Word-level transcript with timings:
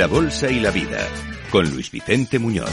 La 0.00 0.06
Bolsa 0.06 0.50
y 0.50 0.58
la 0.60 0.70
Vida, 0.70 1.06
con 1.50 1.70
Luis 1.70 1.90
Vicente 1.90 2.38
Muñoz. 2.38 2.70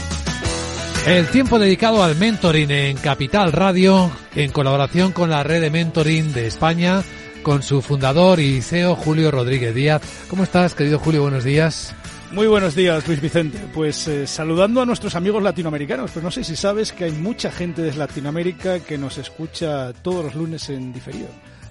El 1.06 1.26
tiempo 1.26 1.58
dedicado 1.58 2.02
al 2.02 2.16
mentoring 2.16 2.70
en 2.70 2.96
Capital 2.96 3.52
Radio, 3.52 4.10
en 4.34 4.50
colaboración 4.50 5.12
con 5.12 5.28
la 5.28 5.42
red 5.42 5.60
de 5.60 5.68
mentoring 5.68 6.32
de 6.32 6.46
España, 6.46 7.02
con 7.42 7.62
su 7.62 7.82
fundador 7.82 8.40
y 8.40 8.62
CEO 8.62 8.96
Julio 8.96 9.30
Rodríguez 9.30 9.74
Díaz. 9.74 10.00
¿Cómo 10.30 10.42
estás, 10.42 10.74
querido 10.74 10.98
Julio? 10.98 11.20
Buenos 11.20 11.44
días. 11.44 11.94
Muy 12.32 12.46
buenos 12.46 12.74
días, 12.74 13.06
Luis 13.06 13.20
Vicente. 13.20 13.58
Pues 13.74 14.08
eh, 14.08 14.26
saludando 14.26 14.80
a 14.80 14.86
nuestros 14.86 15.14
amigos 15.14 15.42
latinoamericanos, 15.42 16.10
pues 16.10 16.24
no 16.24 16.30
sé 16.30 16.42
si 16.44 16.56
sabes 16.56 16.92
que 16.92 17.04
hay 17.04 17.12
mucha 17.12 17.50
gente 17.50 17.82
de 17.82 17.92
Latinoamérica 17.92 18.80
que 18.80 18.96
nos 18.96 19.18
escucha 19.18 19.92
todos 19.92 20.24
los 20.24 20.34
lunes 20.34 20.70
en 20.70 20.94
diferido. 20.94 21.28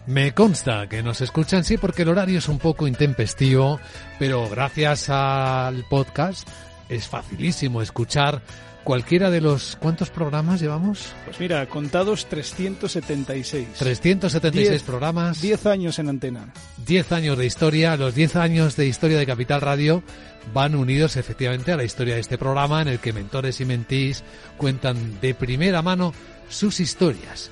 Me 0.08 0.34
consta 0.34 0.88
que 0.88 1.04
nos 1.04 1.20
escuchan, 1.20 1.66
sí, 1.66 1.78
porque 1.78 2.04
el 2.04 2.10
horario 2.10 2.40
es 2.40 2.48
un 2.48 2.60
poco 2.60 2.88
intempestivo, 2.88 3.78
pero 4.18 4.48
gracias 4.48 5.10
al 5.10 5.84
podcast 5.90 6.48
es 6.88 7.08
facilísimo 7.08 7.82
escuchar 7.82 8.42
cualquiera 8.86 9.30
de 9.30 9.42
los... 9.42 9.76
¿Cuántos 9.82 10.10
programas 10.10 10.62
llevamos? 10.62 11.14
Pues 11.26 11.38
mira, 11.42 11.66
contados 11.66 12.26
376. 12.28 13.68
376 13.78 14.70
diez, 14.70 14.84
programas. 14.84 15.42
10 15.42 15.66
años 15.66 16.00
en 16.00 16.08
antena. 16.08 16.54
10 16.86 17.12
años 17.12 17.38
de 17.38 17.46
historia. 17.46 17.98
Los 17.98 18.16
10 18.16 18.38
años 18.38 18.78
de 18.78 18.88
historia 18.88 19.18
de 19.18 19.26
Capital 19.26 19.60
Radio 19.60 20.04
van 20.54 20.76
unidos 20.76 21.18
efectivamente 21.18 21.74
a 21.74 21.76
la 21.76 21.84
historia 21.84 22.16
de 22.16 22.22
este 22.22 22.38
programa 22.38 22.82
en 22.82 22.88
el 22.88 23.00
que 23.00 23.12
mentores 23.12 23.60
y 23.60 23.66
mentís 23.66 24.24
cuentan 24.56 25.20
de 25.20 25.34
primera 25.34 25.82
mano 25.82 26.14
sus 26.48 26.80
historias 26.80 27.52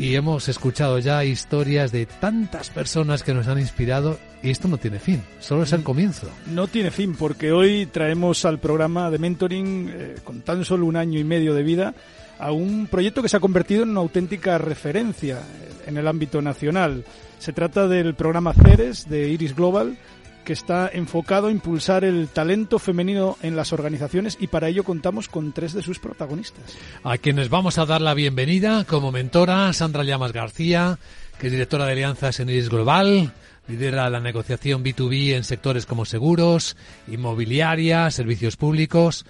y 0.00 0.16
hemos 0.16 0.48
escuchado 0.48 0.98
ya 0.98 1.26
historias 1.26 1.92
de 1.92 2.06
tantas 2.06 2.70
personas 2.70 3.22
que 3.22 3.34
nos 3.34 3.48
han 3.48 3.58
inspirado 3.58 4.18
y 4.42 4.48
esto 4.48 4.66
no 4.66 4.78
tiene 4.78 4.98
fin, 4.98 5.22
solo 5.40 5.64
es 5.64 5.74
el 5.74 5.82
comienzo. 5.82 6.26
No 6.46 6.68
tiene 6.68 6.90
fin 6.90 7.14
porque 7.14 7.52
hoy 7.52 7.84
traemos 7.84 8.46
al 8.46 8.58
programa 8.58 9.10
de 9.10 9.18
mentoring 9.18 9.90
eh, 9.92 10.14
con 10.24 10.40
tan 10.40 10.64
solo 10.64 10.86
un 10.86 10.96
año 10.96 11.20
y 11.20 11.24
medio 11.24 11.52
de 11.52 11.62
vida 11.62 11.94
a 12.38 12.50
un 12.50 12.86
proyecto 12.86 13.20
que 13.20 13.28
se 13.28 13.36
ha 13.36 13.40
convertido 13.40 13.82
en 13.82 13.90
una 13.90 14.00
auténtica 14.00 14.56
referencia 14.56 15.42
en 15.86 15.98
el 15.98 16.08
ámbito 16.08 16.40
nacional. 16.40 17.04
Se 17.38 17.52
trata 17.52 17.86
del 17.86 18.14
programa 18.14 18.54
CERES 18.54 19.06
de 19.06 19.28
Iris 19.28 19.54
Global 19.54 19.98
que 20.44 20.52
está 20.52 20.90
enfocado 20.92 21.48
a 21.48 21.50
impulsar 21.50 22.04
el 22.04 22.28
talento 22.28 22.78
femenino 22.78 23.36
en 23.42 23.56
las 23.56 23.72
organizaciones 23.72 24.36
y 24.40 24.46
para 24.46 24.68
ello 24.68 24.84
contamos 24.84 25.28
con 25.28 25.52
tres 25.52 25.72
de 25.72 25.82
sus 25.82 25.98
protagonistas. 25.98 26.76
A 27.04 27.18
quienes 27.18 27.48
vamos 27.48 27.78
a 27.78 27.86
dar 27.86 28.00
la 28.00 28.14
bienvenida 28.14 28.84
como 28.84 29.12
mentora, 29.12 29.72
Sandra 29.72 30.04
Llamas 30.04 30.32
García, 30.32 30.98
que 31.38 31.46
es 31.46 31.52
directora 31.52 31.86
de 31.86 31.92
alianzas 31.92 32.40
en 32.40 32.50
Iris 32.50 32.68
Global, 32.68 33.32
lidera 33.68 34.10
la 34.10 34.20
negociación 34.20 34.84
B2B 34.84 35.34
en 35.34 35.44
sectores 35.44 35.86
como 35.86 36.04
seguros, 36.04 36.76
inmobiliaria, 37.08 38.10
servicios 38.10 38.56
públicos 38.56 39.24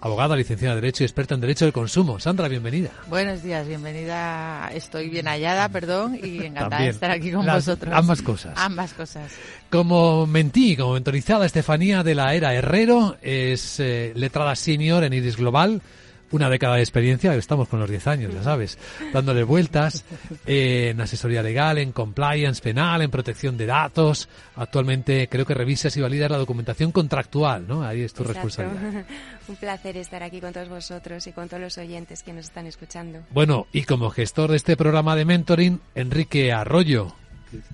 abogada, 0.00 0.36
licenciada 0.36 0.74
en 0.74 0.80
Derecho 0.80 1.04
y 1.04 1.06
experta 1.06 1.34
en 1.34 1.40
Derecho 1.40 1.64
del 1.64 1.72
Consumo. 1.72 2.20
Sandra, 2.20 2.48
bienvenida. 2.48 2.90
Buenos 3.08 3.42
días, 3.42 3.66
bienvenida. 3.66 4.70
Estoy 4.72 5.08
bien 5.08 5.26
hallada, 5.26 5.68
perdón, 5.68 6.18
y 6.22 6.38
encantada 6.44 6.82
de 6.82 6.88
estar 6.88 7.10
aquí 7.10 7.32
con 7.32 7.46
vosotros. 7.46 7.94
Ambas 7.94 8.22
cosas. 8.22 8.52
Ambas 8.56 8.92
cosas. 8.92 9.32
Como 9.70 10.26
mentí, 10.26 10.76
como 10.76 10.94
mentorizada, 10.94 11.46
Estefanía 11.46 12.02
de 12.02 12.14
la 12.14 12.34
Era 12.34 12.54
Herrero 12.54 13.16
es 13.22 13.80
eh, 13.80 14.12
letrada 14.14 14.54
senior 14.56 15.04
en 15.04 15.12
Iris 15.12 15.36
Global 15.36 15.82
una 16.30 16.48
década 16.48 16.76
de 16.76 16.82
experiencia, 16.82 17.34
estamos 17.34 17.68
con 17.68 17.80
los 17.80 17.88
10 17.88 18.06
años, 18.06 18.34
ya 18.34 18.42
sabes, 18.42 18.78
dándole 19.12 19.44
vueltas 19.44 20.04
en 20.46 21.00
asesoría 21.00 21.42
legal, 21.42 21.78
en 21.78 21.92
compliance 21.92 22.60
penal, 22.60 23.02
en 23.02 23.10
protección 23.10 23.56
de 23.56 23.66
datos. 23.66 24.28
Actualmente 24.56 25.28
creo 25.28 25.44
que 25.44 25.54
revisas 25.54 25.96
y 25.96 26.00
validas 26.00 26.30
la 26.30 26.38
documentación 26.38 26.92
contractual, 26.92 27.66
¿no? 27.66 27.82
Ahí 27.82 28.02
es 28.02 28.12
tu 28.12 28.24
responsabilidad. 28.24 29.04
Un 29.48 29.56
placer 29.56 29.96
estar 29.96 30.22
aquí 30.22 30.40
con 30.40 30.52
todos 30.52 30.68
vosotros 30.68 31.26
y 31.26 31.32
con 31.32 31.48
todos 31.48 31.62
los 31.62 31.78
oyentes 31.78 32.22
que 32.22 32.32
nos 32.32 32.46
están 32.46 32.66
escuchando. 32.66 33.20
Bueno, 33.30 33.66
y 33.72 33.84
como 33.84 34.10
gestor 34.10 34.50
de 34.50 34.56
este 34.56 34.76
programa 34.76 35.14
de 35.16 35.24
mentoring, 35.24 35.80
Enrique 35.94 36.52
Arroyo, 36.52 37.14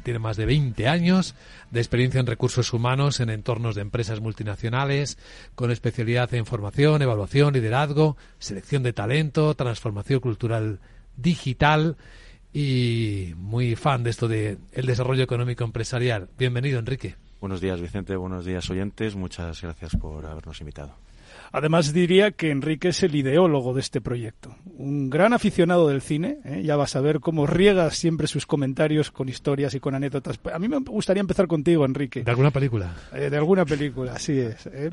tiene 0.02 0.18
más 0.18 0.36
de 0.36 0.46
20 0.46 0.88
años 0.88 1.34
de 1.70 1.80
experiencia 1.80 2.20
en 2.20 2.26
recursos 2.26 2.72
humanos 2.72 3.20
en 3.20 3.30
entornos 3.30 3.74
de 3.74 3.82
empresas 3.82 4.20
multinacionales, 4.20 5.18
con 5.54 5.70
especialidad 5.70 6.32
en 6.34 6.46
formación, 6.46 7.02
evaluación, 7.02 7.54
liderazgo, 7.54 8.16
selección 8.38 8.82
de 8.82 8.92
talento, 8.92 9.54
transformación 9.54 10.20
cultural 10.20 10.80
digital 11.16 11.96
y 12.52 13.32
muy 13.36 13.76
fan 13.76 14.02
de 14.04 14.10
esto 14.10 14.28
de 14.28 14.58
el 14.72 14.86
desarrollo 14.86 15.22
económico 15.22 15.64
empresarial. 15.64 16.28
Bienvenido, 16.38 16.78
Enrique. 16.78 17.16
Buenos 17.40 17.60
días, 17.60 17.80
Vicente. 17.80 18.14
Buenos 18.16 18.44
días, 18.44 18.68
oyentes. 18.70 19.16
Muchas 19.16 19.60
gracias 19.62 19.96
por 19.96 20.26
habernos 20.26 20.60
invitado. 20.60 20.94
Además 21.50 21.92
diría 21.92 22.30
que 22.30 22.50
Enrique 22.50 22.88
es 22.88 23.02
el 23.02 23.14
ideólogo 23.14 23.74
de 23.74 23.80
este 23.80 24.00
proyecto. 24.00 24.54
Un 24.76 25.10
gran 25.10 25.32
aficionado 25.32 25.88
del 25.88 26.02
cine, 26.02 26.38
¿eh? 26.44 26.62
ya 26.64 26.76
vas 26.76 26.96
a 26.96 27.00
ver 27.00 27.20
cómo 27.20 27.46
riega 27.46 27.90
siempre 27.90 28.26
sus 28.26 28.46
comentarios 28.46 29.10
con 29.10 29.28
historias 29.28 29.74
y 29.74 29.80
con 29.80 29.94
anécdotas. 29.94 30.38
A 30.52 30.58
mí 30.58 30.68
me 30.68 30.78
gustaría 30.78 31.20
empezar 31.20 31.46
contigo, 31.46 31.84
Enrique. 31.84 32.22
¿De 32.22 32.30
alguna 32.30 32.50
película? 32.50 32.94
Eh, 33.12 33.30
de 33.30 33.36
alguna 33.36 33.64
película, 33.64 34.12
así 34.14 34.38
es. 34.38 34.66
¿eh? 34.66 34.90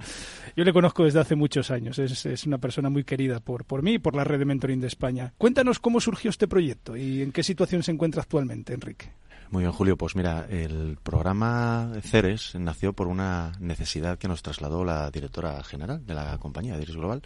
Yo 0.56 0.64
le 0.64 0.74
conozco 0.74 1.04
desde 1.04 1.20
hace 1.20 1.36
muchos 1.36 1.72
años. 1.72 2.00
Es, 2.00 2.26
es, 2.26 2.46
una 2.46 2.58
persona 2.58 2.90
muy 2.90 3.04
querida 3.04 3.40
por, 3.40 3.66
por 3.66 3.84
mí 3.84 3.94
y 3.94 4.00
por 4.00 4.16
la 4.16 4.24
red 4.24 4.40
de 4.40 4.46
mentoring 4.46 4.81
de 4.81 4.88
España. 4.88 5.34
Cuéntanos 5.38 5.80
cómo 5.80 6.02
surgió 6.02 6.30
este 6.30 6.48
proyecto 6.48 6.98
y 6.98 7.22
en 7.22 7.31
qué 7.31 7.44
situación 7.44 7.84
se 7.84 7.92
encuentra 7.92 8.22
actualmente, 8.22 8.74
Enrique. 8.74 9.12
Muy 9.52 9.64
bien, 9.64 9.72
Julio. 9.72 9.98
Pues 9.98 10.16
mira, 10.16 10.46
el 10.48 11.00
programa 11.02 11.92
CERES 12.04 12.54
nació 12.56 12.94
por 12.94 13.08
una 13.08 13.54
necesidad 13.60 14.20
que 14.20 14.28
nos 14.28 14.44
trasladó 14.44 14.86
la 14.86 15.10
directora 15.10 15.64
general 15.64 16.06
de 16.06 16.14
la 16.14 16.38
compañía, 16.38 16.78
de 16.78 16.84
Iris 16.84 16.96
Global. 16.96 17.24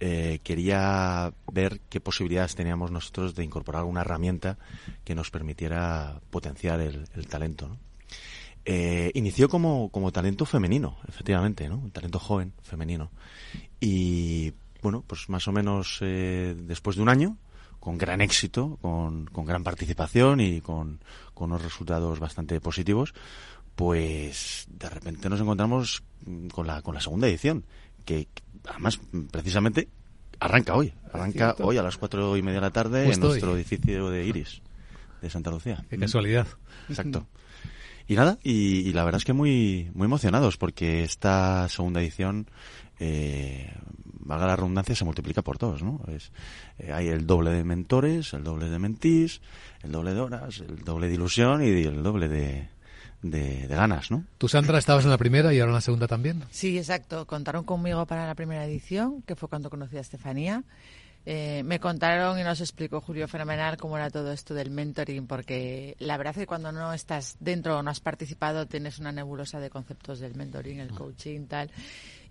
Eh, 0.00 0.40
quería 0.42 1.32
ver 1.52 1.80
qué 1.88 2.00
posibilidades 2.00 2.56
teníamos 2.56 2.90
nosotros 2.90 3.36
de 3.36 3.44
incorporar 3.44 3.84
una 3.84 4.00
herramienta 4.00 4.58
que 5.04 5.14
nos 5.14 5.30
permitiera 5.30 6.20
potenciar 6.30 6.80
el, 6.80 7.06
talento. 7.28 7.76
Eh, 8.64 9.12
inició 9.14 9.48
como, 9.48 9.90
como 9.90 10.10
talento 10.10 10.46
femenino, 10.46 10.96
efectivamente, 11.06 11.68
¿no? 11.68 11.78
Un 11.78 11.92
talento 11.92 12.18
joven, 12.18 12.52
femenino. 12.62 13.12
Y 13.78 14.54
bueno, 14.82 15.04
pues 15.06 15.28
más 15.28 15.46
o 15.46 15.52
menos 15.52 15.98
eh, 16.00 16.56
después 16.58 16.96
de 16.96 17.02
un 17.02 17.10
año, 17.10 17.38
con 17.84 17.98
gran 17.98 18.22
éxito, 18.22 18.78
con, 18.80 19.26
con 19.26 19.44
gran 19.44 19.62
participación 19.62 20.40
y 20.40 20.62
con, 20.62 21.00
con, 21.34 21.52
unos 21.52 21.62
resultados 21.62 22.18
bastante 22.18 22.58
positivos, 22.58 23.12
pues 23.76 24.66
de 24.70 24.88
repente 24.88 25.28
nos 25.28 25.40
encontramos 25.40 26.02
con 26.50 26.66
la, 26.66 26.80
con 26.80 26.94
la 26.94 27.02
segunda 27.02 27.28
edición, 27.28 27.64
que 28.06 28.26
además 28.66 28.98
precisamente 29.30 29.88
arranca 30.40 30.74
hoy, 30.74 30.94
arranca 31.12 31.56
hoy 31.58 31.76
a 31.76 31.82
las 31.82 31.98
cuatro 31.98 32.36
y 32.38 32.42
media 32.42 32.60
de 32.60 32.66
la 32.66 32.70
tarde 32.70 33.12
en 33.12 33.20
nuestro 33.20 33.52
hoy. 33.52 33.60
edificio 33.60 34.08
de 34.08 34.24
Iris, 34.24 34.62
de 35.20 35.28
Santa 35.28 35.50
Lucía. 35.50 35.84
Qué 35.90 35.98
casualidad. 35.98 36.46
Exacto. 36.88 37.26
Y 38.06 38.14
nada, 38.14 38.38
y, 38.42 38.88
y, 38.88 38.92
la 38.92 39.04
verdad 39.04 39.18
es 39.18 39.24
que 39.24 39.32
muy, 39.32 39.90
muy 39.94 40.06
emocionados 40.06 40.56
porque 40.56 41.04
esta 41.04 41.68
segunda 41.70 42.02
edición 42.02 42.46
eh, 42.98 43.74
valga 44.24 44.46
la 44.46 44.56
redundancia, 44.56 44.94
se 44.94 45.04
multiplica 45.04 45.42
por 45.42 45.58
dos, 45.58 45.82
¿no? 45.82 46.00
Es, 46.08 46.32
eh, 46.78 46.92
hay 46.92 47.08
el 47.08 47.26
doble 47.26 47.50
de 47.50 47.64
mentores, 47.64 48.32
el 48.32 48.42
doble 48.42 48.68
de 48.68 48.78
mentís, 48.78 49.40
el 49.82 49.92
doble 49.92 50.14
de 50.14 50.20
horas, 50.20 50.60
el 50.60 50.84
doble 50.84 51.08
de 51.08 51.14
ilusión 51.14 51.62
y 51.62 51.68
el 51.68 52.02
doble 52.02 52.28
de, 52.28 52.68
de, 53.22 53.68
de, 53.68 53.74
ganas, 53.74 54.10
¿no? 54.10 54.24
Tú, 54.38 54.48
Sandra, 54.48 54.78
estabas 54.78 55.04
en 55.04 55.10
la 55.10 55.18
primera 55.18 55.52
y 55.52 55.60
ahora 55.60 55.70
en 55.70 55.76
la 55.76 55.80
segunda 55.80 56.06
también. 56.06 56.42
Sí, 56.50 56.76
exacto. 56.76 57.26
Contaron 57.26 57.64
conmigo 57.64 58.06
para 58.06 58.26
la 58.26 58.34
primera 58.34 58.64
edición, 58.64 59.22
que 59.22 59.36
fue 59.36 59.48
cuando 59.48 59.70
conocí 59.70 59.96
a 59.96 60.00
Estefanía. 60.00 60.64
Eh, 61.26 61.62
me 61.64 61.80
contaron 61.80 62.38
y 62.38 62.42
nos 62.42 62.60
explicó 62.60 63.00
Julio 63.00 63.26
fenomenal 63.26 63.78
cómo 63.78 63.96
era 63.96 64.10
todo 64.10 64.30
esto 64.30 64.52
del 64.52 64.70
mentoring, 64.70 65.26
porque 65.26 65.96
la 65.98 66.18
verdad 66.18 66.32
es 66.32 66.40
que 66.40 66.46
cuando 66.46 66.70
no 66.70 66.92
estás 66.92 67.36
dentro 67.40 67.78
o 67.78 67.82
no 67.82 67.90
has 67.90 68.00
participado 68.00 68.66
tienes 68.66 68.98
una 68.98 69.10
nebulosa 69.10 69.58
de 69.58 69.70
conceptos 69.70 70.20
del 70.20 70.34
mentoring, 70.34 70.80
el 70.80 70.90
coaching, 70.90 71.46
tal. 71.46 71.70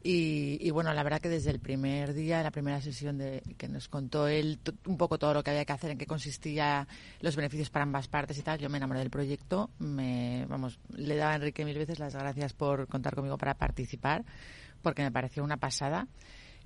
Y, 0.06 0.70
bueno, 0.72 0.94
la 0.94 1.02
verdad 1.02 1.22
que 1.22 1.30
desde 1.30 1.50
el 1.50 1.60
primer 1.60 2.14
día, 2.14 2.44
la 2.44 2.52
primera 2.52 2.82
sesión 2.82 3.18
de, 3.18 3.42
que 3.58 3.70
nos 3.70 3.88
contó 3.88 4.28
él 4.28 4.60
un 4.86 4.98
poco 4.98 5.18
todo 5.18 5.34
lo 5.34 5.44
que 5.44 5.52
había 5.52 5.64
que 5.64 5.72
hacer, 5.72 5.92
en 5.92 5.98
qué 5.98 6.06
consistía 6.06 6.86
los 7.22 7.38
beneficios 7.38 7.70
para 7.70 7.84
ambas 7.84 8.10
partes 8.10 8.38
y 8.38 8.42
tal, 8.42 8.60
yo 8.60 8.70
me 8.70 8.78
enamoré 8.78 9.00
del 9.00 9.10
proyecto. 9.10 9.70
Me, 9.80 10.46
vamos, 10.50 10.78
le 10.90 11.16
daba 11.16 11.32
a 11.32 11.36
Enrique 11.36 11.64
mil 11.64 11.78
veces 11.78 12.00
las 12.00 12.16
gracias 12.16 12.52
por 12.52 12.88
contar 12.88 13.16
conmigo 13.16 13.38
para 13.38 13.54
participar, 13.54 14.26
porque 14.82 15.04
me 15.04 15.12
pareció 15.12 15.42
una 15.42 15.56
pasada 15.56 16.08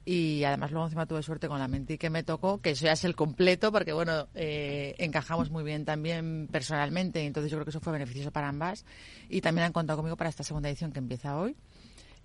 y 0.09 0.45
además 0.45 0.71
luego 0.71 0.85
encima 0.85 1.05
tuve 1.05 1.21
suerte 1.21 1.49
con 1.49 1.59
la 1.59 1.67
mentí 1.67 1.97
que 1.97 2.09
me 2.09 2.23
tocó, 2.23 2.61
que 2.61 2.69
eso 2.69 2.85
ya 2.85 2.93
es 2.93 3.03
el 3.03 3.13
completo, 3.13 3.73
porque 3.73 3.91
bueno, 3.91 4.29
eh, 4.35 4.95
encajamos 4.99 5.51
muy 5.51 5.65
bien 5.65 5.83
también 5.83 6.47
personalmente, 6.49 7.21
y 7.21 7.27
entonces 7.27 7.51
yo 7.51 7.57
creo 7.57 7.65
que 7.65 7.71
eso 7.71 7.81
fue 7.81 7.91
beneficioso 7.91 8.31
para 8.31 8.47
ambas. 8.47 8.85
Y 9.27 9.41
también 9.41 9.65
han 9.65 9.73
contado 9.73 9.97
conmigo 9.97 10.15
para 10.15 10.29
esta 10.29 10.43
segunda 10.43 10.69
edición 10.69 10.93
que 10.93 10.99
empieza 10.99 11.37
hoy 11.37 11.57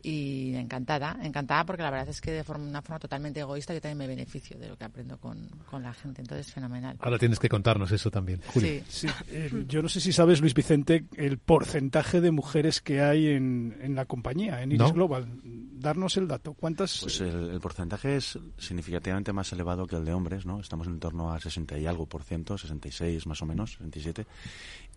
y 0.02 0.54
encantada, 0.54 1.16
encantada 1.22 1.64
porque 1.64 1.82
la 1.82 1.90
verdad 1.90 2.08
es 2.08 2.20
que 2.20 2.32
de 2.32 2.44
forma, 2.44 2.64
una 2.66 2.82
forma 2.82 2.99
totalmente 2.99 3.40
egoísta 3.40 3.72
yo 3.75 3.81
también 3.81 3.99
me 3.99 4.06
beneficio 4.06 4.58
de 4.58 4.69
lo 4.69 4.76
que 4.76 4.84
aprendo 4.84 5.19
con, 5.19 5.49
con 5.70 5.82
la 5.82 5.94
gente, 5.94 6.22
entonces 6.22 6.52
fenomenal. 6.52 6.96
Ahora 7.00 7.19
tienes 7.19 7.38
que 7.38 7.49
contarnos 7.49 7.90
eso 7.93 8.10
también, 8.10 8.40
Sí. 8.52 8.82
sí. 8.88 9.08
Eh, 9.28 9.64
yo 9.69 9.82
no 9.82 9.88
sé 9.88 10.00
si 10.00 10.12
sabes, 10.12 10.40
Luis 10.40 10.54
Vicente, 10.54 11.04
el 11.16 11.38
porcentaje 11.38 12.20
de 12.20 12.31
mujeres 12.31 12.81
que 12.81 13.00
hay 13.00 13.28
en, 13.28 13.76
en 13.81 13.94
la 13.94 14.04
compañía, 14.04 14.62
en 14.62 14.72
Iris 14.72 14.93
Global. 14.93 15.28
Darnos 15.44 16.16
el 16.16 16.28
dato. 16.28 16.54
¿Cuántas? 16.54 17.00
Pues 17.00 17.20
el, 17.20 17.58
porcentaje 17.60 18.16
es 18.16 18.38
significativamente 18.58 19.32
más 19.32 19.52
elevado 19.52 19.87
que 19.87 19.96
el 19.96 20.04
de 20.04 20.12
hombres, 20.12 20.46
¿no? 20.46 20.60
Estamos 20.60 20.87
en 20.87 20.99
torno 21.00 21.32
a 21.32 21.40
60 21.40 21.78
y 21.78 21.87
algo 21.87 22.06
por 22.06 22.22
ciento, 22.22 22.56
66 22.56 23.26
más 23.26 23.43
o 23.43 23.46
menos, 23.46 23.72
67. 23.72 24.26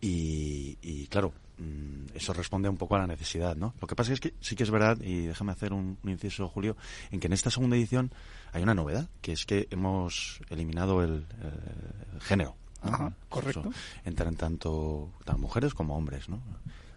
Y, 0.02 0.78
y 0.82 1.08
claro, 1.08 1.34
eso 2.14 2.34
responde 2.34 2.70
un 2.70 2.78
poco 2.78 2.96
a 2.96 3.00
la 3.00 3.08
necesidad, 3.08 3.56
¿no? 3.56 3.74
Lo 3.80 3.88
que 3.88 3.96
pasa 3.96 4.14
es 4.14 4.20
que 4.20 4.34
sí 4.40 4.56
que 4.56 4.64
es 4.64 4.72
verdad, 4.72 4.98
y 5.02 5.28
déjame 5.28 5.52
hacer 5.52 5.74
un, 5.74 5.98
inciso, 6.04 6.48
Julio, 6.48 6.76
en 7.12 7.20
que 7.20 7.28
en 7.28 7.34
esta 7.34 7.50
segunda 7.50 7.76
edición 7.76 8.12
hay 8.52 8.64
una 8.64 8.74
novedad, 8.74 9.10
que 9.22 9.34
es 9.34 9.46
que 9.46 9.68
hemos 9.72 10.42
eliminado 10.50 11.04
el, 11.04 11.26
género. 12.22 12.56
Ajá, 12.82 13.14
correcto. 13.30 13.70
entran 14.04 14.36
tanto, 14.36 15.12
tanto 15.24 15.42
mujeres 15.42 15.74
como 15.74 15.98
hombres, 15.98 16.30
¿no? 16.30 16.40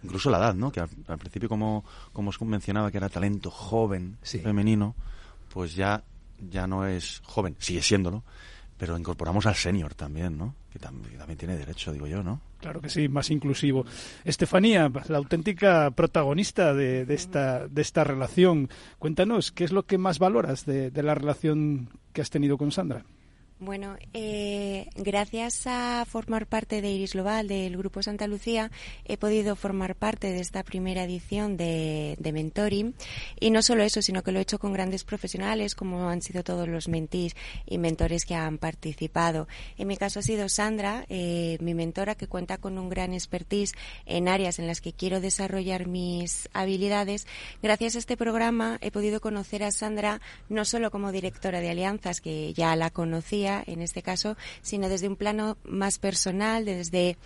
Incluso 0.02 0.30
la 0.30 0.38
edad, 0.38 0.54
¿no? 0.54 0.70
Que 0.70 0.80
al, 0.80 1.18
principio, 1.18 1.48
como, 1.48 1.84
como 2.12 2.30
os 2.30 2.40
mencionaba, 2.42 2.90
que 2.90 2.98
era 2.98 3.08
talento 3.08 3.50
joven, 3.50 4.18
femenino, 4.22 4.94
pues 5.52 5.74
ya, 5.74 6.04
ya 6.50 6.66
no 6.66 6.86
es 6.86 7.20
joven, 7.24 7.56
sigue 7.58 7.82
siéndolo, 7.82 8.22
pero 8.78 8.96
incorporamos 8.96 9.44
al 9.46 9.56
senior 9.56 9.94
también, 9.94 10.38
¿no? 10.38 10.54
Que 10.72 10.78
también, 10.78 11.36
tiene 11.36 11.56
derecho, 11.56 11.92
digo 11.92 12.06
yo, 12.06 12.22
¿no? 12.22 12.40
Claro 12.60 12.80
que 12.80 12.88
sí, 12.88 13.08
más 13.08 13.30
inclusivo. 13.30 13.84
Estefanía, 14.24 14.90
la 15.08 15.18
auténtica 15.18 15.90
protagonista 15.90 16.72
de, 16.72 17.04
de, 17.04 17.14
esta, 17.14 17.66
de 17.66 17.82
esta 17.82 18.04
relación, 18.04 18.70
cuéntanos, 18.98 19.52
¿qué 19.52 19.64
es 19.64 19.72
lo 19.72 19.84
que 19.84 19.98
más 19.98 20.18
valoras 20.18 20.64
de, 20.64 20.90
de 20.90 21.02
la 21.02 21.14
relación 21.14 21.90
que 22.12 22.22
has 22.22 22.30
tenido 22.30 22.56
con 22.56 22.70
Sandra? 22.70 23.04
Bueno, 23.60 23.96
eh, 24.14 24.88
gracias 24.94 25.66
a 25.66 26.04
formar 26.08 26.46
parte 26.46 26.80
de 26.80 26.92
Iris 26.92 27.14
Global, 27.14 27.48
del 27.48 27.76
Grupo 27.76 28.04
Santa 28.04 28.28
Lucía, 28.28 28.70
he 29.04 29.16
podido 29.16 29.56
formar 29.56 29.96
parte 29.96 30.30
de 30.30 30.38
esta 30.38 30.62
primera 30.62 31.02
edición 31.02 31.56
de, 31.56 32.16
mentoring. 32.32 32.94
Y 33.40 33.50
no 33.50 33.62
solo 33.62 33.82
eso, 33.82 34.00
sino 34.00 34.22
que 34.22 34.30
lo 34.30 34.38
he 34.38 34.42
hecho 34.42 34.60
con 34.60 34.72
grandes 34.72 35.02
profesionales, 35.02 35.74
como 35.74 36.08
han 36.08 36.22
sido 36.22 36.44
todos 36.44 36.68
los 36.68 36.86
mentís 36.86 37.34
y 37.66 37.78
mentores 37.78 38.24
que 38.26 38.36
han 38.36 38.58
participado. 38.58 39.48
En 39.76 39.88
mi 39.88 39.96
caso 39.96 40.20
ha 40.20 40.22
sido 40.22 40.48
Sandra, 40.48 41.04
eh, 41.08 41.58
mi 41.60 41.74
mentora, 41.74 42.14
que 42.14 42.28
cuenta 42.28 42.58
con 42.58 42.78
un 42.78 42.88
gran 42.88 43.12
expertise 43.12 43.74
en 44.06 44.28
áreas 44.28 44.60
en 44.60 44.68
las 44.68 44.80
que 44.80 44.92
quiero 44.92 45.20
desarrollar 45.20 45.88
mis 45.88 46.48
habilidades. 46.52 47.26
Gracias 47.60 47.96
a 47.96 47.98
este 47.98 48.16
programa 48.16 48.78
he 48.82 48.92
podido 48.92 49.20
conocer 49.20 49.64
a 49.64 49.72
Sandra 49.72 50.20
no 50.48 50.64
solo 50.64 50.92
como 50.92 51.10
directora 51.10 51.60
de 51.60 51.70
alianzas, 51.70 52.20
que 52.20 52.52
ya 52.54 52.76
la 52.76 52.90
conocía, 52.90 53.47
en 53.66 53.82
este 53.82 54.02
caso, 54.02 54.36
sino 54.62 54.88
desde 54.88 55.08
un 55.08 55.16
plano 55.16 55.56
más 55.64 55.98
personal, 55.98 56.64
desde 56.64 57.16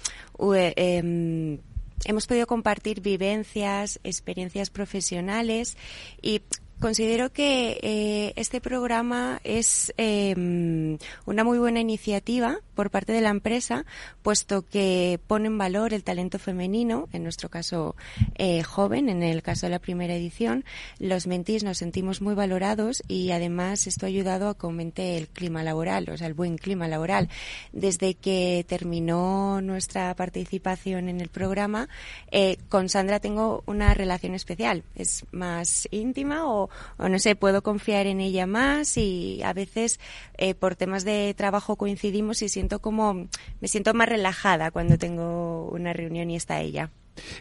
em, 0.76 1.58
hemos 2.04 2.26
podido 2.26 2.46
compartir 2.46 3.00
vivencias, 3.00 4.00
experiencias 4.04 4.70
profesionales 4.70 5.76
y 6.20 6.42
Considero 6.82 7.32
que 7.32 7.78
eh, 7.80 8.32
este 8.34 8.60
programa 8.60 9.40
es 9.44 9.94
em, 9.98 10.98
una 11.26 11.44
muy 11.44 11.60
buena 11.60 11.78
iniciativa 11.78 12.58
por 12.74 12.90
parte 12.90 13.12
de 13.12 13.20
la 13.20 13.30
empresa, 13.30 13.86
puesto 14.22 14.66
que 14.66 15.20
pone 15.28 15.46
en 15.46 15.58
valor 15.58 15.94
el 15.94 16.02
talento 16.02 16.40
femenino, 16.40 17.08
en 17.12 17.22
nuestro 17.22 17.48
caso 17.50 17.94
eh, 18.34 18.64
joven, 18.64 19.08
en 19.08 19.22
el 19.22 19.44
caso 19.44 19.66
de 19.66 19.70
la 19.70 19.78
primera 19.78 20.16
edición. 20.16 20.64
Los 20.98 21.28
mentís 21.28 21.62
nos 21.62 21.78
sentimos 21.78 22.20
muy 22.20 22.34
valorados 22.34 23.04
y 23.06 23.30
además 23.30 23.86
esto 23.86 24.06
ha 24.06 24.08
ayudado 24.08 24.48
a 24.48 24.58
que 24.58 24.66
aumente 24.66 25.16
el 25.16 25.28
clima 25.28 25.62
laboral, 25.62 26.08
o 26.10 26.16
sea, 26.16 26.26
el 26.26 26.34
buen 26.34 26.58
clima 26.58 26.88
laboral. 26.88 27.28
Desde 27.72 28.14
que 28.14 28.64
terminó 28.68 29.60
nuestra 29.60 30.12
participación 30.16 31.08
en 31.08 31.20
el 31.20 31.28
programa, 31.28 31.88
eh, 32.32 32.56
con 32.68 32.88
Sandra 32.88 33.20
tengo 33.20 33.62
una 33.66 33.94
relación 33.94 34.34
especial. 34.34 34.82
Es 34.96 35.24
más 35.30 35.86
íntima 35.92 36.50
o 36.50 36.71
o 36.98 37.08
no 37.08 37.18
sé, 37.18 37.36
puedo 37.36 37.62
confiar 37.62 38.06
en 38.06 38.20
ella 38.20 38.46
más 38.46 38.96
y 38.96 39.42
a 39.42 39.52
veces 39.52 40.00
eh, 40.36 40.54
por 40.54 40.76
temas 40.76 41.04
de 41.04 41.34
trabajo 41.36 41.76
coincidimos 41.76 42.42
y 42.42 42.48
siento 42.48 42.80
como, 42.80 43.28
me 43.60 43.68
siento 43.68 43.94
más 43.94 44.08
relajada 44.08 44.70
cuando 44.70 44.98
tengo 44.98 45.68
una 45.70 45.92
reunión 45.92 46.30
y 46.30 46.36
está 46.36 46.60
ella. 46.60 46.90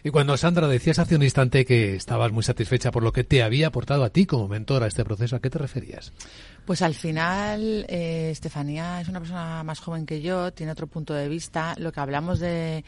Y 0.02 0.10
cuando 0.10 0.36
Sandra 0.36 0.68
decías 0.68 0.98
hace 0.98 1.16
un 1.16 1.22
instante 1.22 1.64
que 1.64 1.94
estabas 1.94 2.32
muy 2.32 2.42
satisfecha 2.42 2.90
por 2.90 3.02
lo 3.02 3.12
que 3.12 3.24
te 3.24 3.42
había 3.42 3.68
aportado 3.68 4.04
a 4.04 4.10
ti 4.10 4.26
como 4.26 4.48
mentora 4.48 4.84
a 4.84 4.88
este 4.88 5.04
proceso, 5.04 5.36
¿a 5.36 5.40
qué 5.40 5.50
te 5.50 5.58
referías? 5.58 6.12
Pues 6.64 6.82
al 6.82 6.94
final, 6.94 7.86
eh, 7.88 8.30
Estefanía 8.30 9.00
es 9.00 9.08
una 9.08 9.20
persona 9.20 9.62
más 9.64 9.80
joven 9.80 10.06
que 10.06 10.20
yo, 10.20 10.52
tiene 10.52 10.72
otro 10.72 10.86
punto 10.86 11.14
de 11.14 11.28
vista. 11.28 11.74
Lo 11.78 11.92
que 11.92 12.00
hablamos 12.00 12.38
de, 12.38 12.84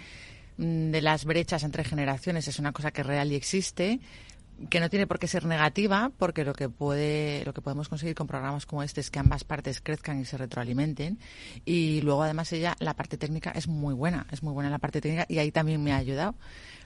mm, 0.58 0.90
de 0.90 1.02
las 1.02 1.24
brechas 1.24 1.62
entre 1.64 1.84
generaciones 1.84 2.48
es 2.48 2.58
una 2.58 2.72
cosa 2.72 2.90
que 2.90 3.02
real 3.02 3.32
y 3.32 3.36
existe 3.36 4.00
que 4.70 4.80
no 4.80 4.90
tiene 4.90 5.06
por 5.06 5.18
qué 5.18 5.26
ser 5.26 5.44
negativa, 5.46 6.10
porque 6.18 6.44
lo 6.44 6.52
que 6.54 6.68
puede, 6.68 7.44
lo 7.44 7.52
que 7.52 7.60
podemos 7.60 7.88
conseguir 7.88 8.14
con 8.14 8.26
programas 8.26 8.66
como 8.66 8.82
este 8.82 9.00
es 9.00 9.10
que 9.10 9.18
ambas 9.18 9.44
partes 9.44 9.80
crezcan 9.80 10.20
y 10.20 10.24
se 10.24 10.36
retroalimenten. 10.36 11.18
Y 11.64 12.00
luego, 12.02 12.22
además, 12.22 12.52
ella, 12.52 12.76
la 12.80 12.94
parte 12.94 13.16
técnica 13.16 13.50
es 13.50 13.68
muy 13.68 13.94
buena, 13.94 14.26
es 14.30 14.42
muy 14.42 14.52
buena 14.52 14.70
la 14.70 14.78
parte 14.78 15.00
técnica 15.00 15.26
y 15.28 15.38
ahí 15.38 15.50
también 15.50 15.82
me 15.82 15.92
ha 15.92 15.96
ayudado 15.96 16.34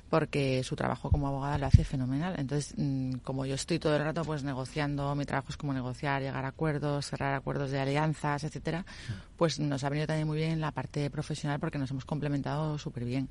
porque 0.09 0.63
su 0.65 0.75
trabajo 0.75 1.11
como 1.11 1.29
abogada 1.29 1.59
lo 1.59 1.67
hace 1.67 1.85
fenomenal. 1.85 2.35
Entonces, 2.39 2.75
mm, 2.77 3.19
como 3.23 3.45
yo 3.45 3.55
estoy 3.55 3.79
todo 3.79 3.97
el 3.97 4.03
rato 4.03 4.25
pues 4.25 4.43
negociando, 4.43 5.15
mi 5.15 5.25
trabajo 5.25 5.49
es 5.51 5.57
como 5.57 5.75
negociar, 5.75 6.23
llegar 6.23 6.45
a 6.45 6.49
acuerdos, 6.49 7.07
cerrar 7.07 7.35
acuerdos 7.35 7.71
de 7.71 7.81
alianzas, 7.81 8.45
etcétera, 8.45 8.85
pues 9.37 9.61
nos 9.61 9.85
ha 9.85 9.89
venido 9.91 10.07
también 10.07 10.27
muy 10.27 10.39
bien 10.39 10.61
la 10.61 10.73
parte 10.73 11.11
profesional 11.11 11.61
porque 11.61 11.79
nos 11.79 11.91
hemos 11.91 12.05
complementado 12.05 12.79
súper 12.79 13.05
bien. 13.05 13.29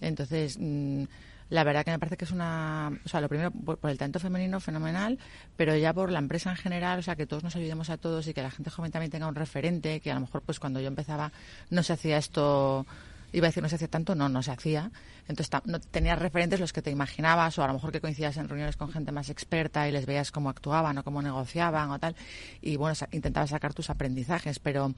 Entonces, 0.00 0.58
mm, 0.60 1.04
la 1.48 1.64
verdad 1.64 1.84
que 1.84 1.90
me 1.90 1.98
parece 1.98 2.16
que 2.16 2.24
es 2.24 2.32
una, 2.32 2.90
o 3.04 3.08
sea, 3.08 3.20
lo 3.20 3.28
primero 3.28 3.50
por, 3.50 3.78
el 3.88 3.98
talento 3.98 4.18
femenino 4.18 4.60
fenomenal, 4.60 5.18
pero 5.56 5.76
ya 5.76 5.92
por 5.92 6.10
la 6.10 6.18
empresa 6.18 6.50
en 6.50 6.56
general, 6.56 6.98
o 6.98 7.02
sea, 7.02 7.16
que 7.16 7.26
todos 7.26 7.42
nos 7.42 7.56
ayudemos 7.56 7.90
a 7.90 7.96
todos 7.96 8.26
y 8.26 8.34
que 8.34 8.42
la 8.42 8.50
gente 8.50 8.70
joven 8.70 8.90
también 8.90 9.10
tenga 9.10 9.28
un 9.28 9.34
referente, 9.34 10.00
que 10.00 10.10
a 10.10 10.14
lo 10.14 10.20
mejor 10.20 10.42
pues 10.42 10.58
cuando 10.58 10.80
yo 10.80 10.88
empezaba 10.88 11.32
no 11.70 11.82
se 11.82 11.92
hacía 11.92 12.18
esto 12.18 12.86
iba 13.32 13.46
a 13.46 13.50
decir 13.50 13.62
no 13.62 13.68
se 13.68 13.76
hacía 13.76 13.88
tanto, 13.88 14.14
no, 14.14 14.28
no 14.28 14.42
se 14.42 14.50
hacía. 14.50 14.90
Entonces 15.28 15.60
no 15.64 15.80
tenías 15.80 16.18
referentes 16.18 16.60
los 16.60 16.72
que 16.72 16.82
te 16.82 16.90
imaginabas 16.90 17.58
o 17.58 17.64
a 17.64 17.66
lo 17.66 17.74
mejor 17.74 17.92
que 17.92 18.00
coincidías 18.00 18.36
en 18.36 18.48
reuniones 18.48 18.76
con 18.76 18.90
gente 18.90 19.12
más 19.12 19.30
experta 19.30 19.88
y 19.88 19.92
les 19.92 20.06
veías 20.06 20.30
cómo 20.30 20.50
actuaban 20.50 20.98
o 20.98 21.04
cómo 21.04 21.22
negociaban 21.22 21.90
o 21.90 21.98
tal. 21.98 22.14
Y 22.62 22.76
bueno, 22.76 22.96
intentabas 23.12 23.50
sacar 23.50 23.74
tus 23.74 23.90
aprendizajes, 23.90 24.58
pero 24.58 24.94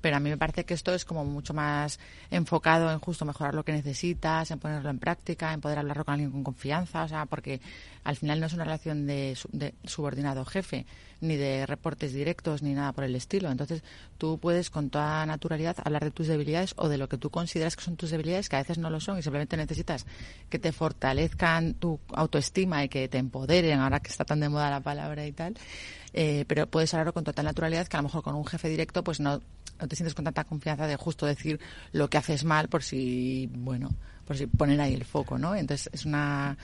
pero 0.00 0.16
a 0.16 0.20
mí 0.20 0.30
me 0.30 0.38
parece 0.38 0.64
que 0.64 0.74
esto 0.74 0.94
es 0.94 1.04
como 1.04 1.24
mucho 1.24 1.54
más 1.54 1.98
enfocado 2.30 2.90
en 2.90 2.98
justo 3.00 3.24
mejorar 3.24 3.54
lo 3.54 3.64
que 3.64 3.72
necesitas, 3.72 4.50
en 4.50 4.58
ponerlo 4.58 4.90
en 4.90 4.98
práctica, 4.98 5.52
en 5.52 5.60
poder 5.60 5.78
hablarlo 5.78 6.04
con 6.04 6.14
alguien 6.14 6.30
con 6.30 6.44
confianza, 6.44 7.04
o 7.04 7.08
sea, 7.08 7.26
porque 7.26 7.60
al 8.04 8.16
final 8.16 8.40
no 8.40 8.46
es 8.46 8.52
una 8.52 8.64
relación 8.64 9.06
de, 9.06 9.36
subordinado 9.84 10.44
jefe, 10.44 10.86
ni 11.20 11.36
de 11.36 11.66
reportes 11.66 12.14
directos, 12.14 12.62
ni 12.62 12.72
nada 12.72 12.92
por 12.92 13.04
el 13.04 13.14
estilo. 13.14 13.50
Entonces, 13.50 13.82
tú 14.16 14.38
puedes 14.38 14.70
con 14.70 14.88
toda 14.88 15.26
naturalidad 15.26 15.76
hablar 15.84 16.04
de 16.04 16.10
tus 16.10 16.28
debilidades 16.28 16.74
o 16.76 16.88
de 16.88 16.96
lo 16.96 17.08
que 17.08 17.18
tú 17.18 17.30
consideras 17.30 17.69
que 17.76 17.82
son 17.82 17.96
tus 17.96 18.10
debilidades, 18.10 18.48
que 18.48 18.56
a 18.56 18.60
veces 18.60 18.78
no 18.78 18.90
lo 18.90 19.00
son, 19.00 19.18
y 19.18 19.22
simplemente 19.22 19.56
necesitas 19.56 20.06
que 20.48 20.58
te 20.58 20.72
fortalezcan 20.72 21.74
tu 21.74 21.98
autoestima 22.12 22.84
y 22.84 22.88
que 22.88 23.08
te 23.08 23.18
empoderen, 23.18 23.80
ahora 23.80 24.00
que 24.00 24.10
está 24.10 24.24
tan 24.24 24.40
de 24.40 24.48
moda 24.48 24.70
la 24.70 24.80
palabra 24.80 25.26
y 25.26 25.32
tal. 25.32 25.54
Eh, 26.12 26.44
pero 26.48 26.66
puedes 26.66 26.92
hablarlo 26.94 27.12
con 27.12 27.24
total 27.24 27.44
naturalidad 27.44 27.86
que 27.86 27.96
a 27.96 28.00
lo 28.00 28.04
mejor 28.04 28.22
con 28.22 28.34
un 28.34 28.44
jefe 28.44 28.68
directo 28.68 29.04
pues 29.04 29.20
no 29.20 29.40
te 29.78 29.94
sientes 29.94 30.14
con 30.14 30.24
tanta 30.24 30.42
confianza 30.42 30.88
de 30.88 30.96
justo 30.96 31.24
decir 31.24 31.60
lo 31.92 32.10
que 32.10 32.18
haces 32.18 32.44
mal 32.44 32.68
por 32.68 32.82
si, 32.82 33.48
bueno, 33.52 33.90
por 34.26 34.36
si 34.36 34.46
poner 34.46 34.80
ahí 34.80 34.94
el 34.94 35.04
foco, 35.04 35.38
¿no? 35.38 35.54
Entonces 35.54 35.90
es 35.92 36.04
una... 36.04 36.56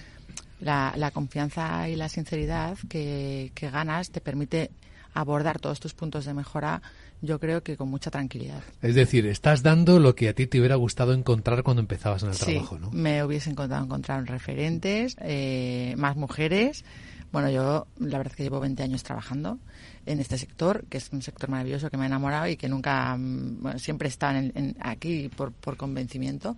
La, 0.58 1.10
confianza 1.12 1.86
y 1.86 1.96
la 1.96 2.08
sinceridad 2.08 2.78
que 2.88 3.52
ganas 3.60 4.10
te 4.10 4.22
permite 4.22 4.70
abordar 5.16 5.58
todos 5.58 5.80
tus 5.80 5.94
puntos 5.94 6.26
de 6.26 6.34
mejora, 6.34 6.82
yo 7.22 7.40
creo 7.40 7.62
que 7.62 7.76
con 7.76 7.88
mucha 7.88 8.10
tranquilidad. 8.10 8.62
Es 8.82 8.94
decir, 8.94 9.26
estás 9.26 9.62
dando 9.62 9.98
lo 10.00 10.14
que 10.14 10.28
a 10.28 10.34
ti 10.34 10.46
te 10.46 10.58
hubiera 10.58 10.76
gustado 10.76 11.12
encontrar 11.12 11.62
cuando 11.62 11.80
empezabas 11.80 12.22
en 12.22 12.30
el 12.30 12.36
trabajo, 12.36 12.78
¿no? 12.78 12.90
Me 12.90 13.22
hubiese 13.24 13.50
encontrado 13.50 13.84
encontrar 13.84 14.24
referentes, 14.24 15.16
eh, 15.20 15.94
más 15.96 16.16
mujeres, 16.16 16.84
Bueno, 17.32 17.50
yo 17.50 17.86
la 17.98 18.18
verdad 18.18 18.32
es 18.32 18.36
que 18.36 18.44
llevo 18.44 18.60
20 18.60 18.82
años 18.82 19.02
trabajando 19.02 19.58
en 20.06 20.20
este 20.20 20.38
sector, 20.38 20.84
que 20.88 20.98
es 20.98 21.10
un 21.12 21.20
sector 21.20 21.50
maravilloso 21.50 21.90
que 21.90 21.96
me 21.96 22.04
ha 22.04 22.06
enamorado 22.06 22.48
y 22.48 22.56
que 22.56 22.68
nunca, 22.68 23.16
mm, 23.16 23.62
bueno, 23.62 23.78
siempre 23.78 24.08
está 24.08 24.38
en, 24.38 24.76
aquí 24.80 25.28
por, 25.28 25.52
por 25.52 25.76
convencimiento. 25.76 26.56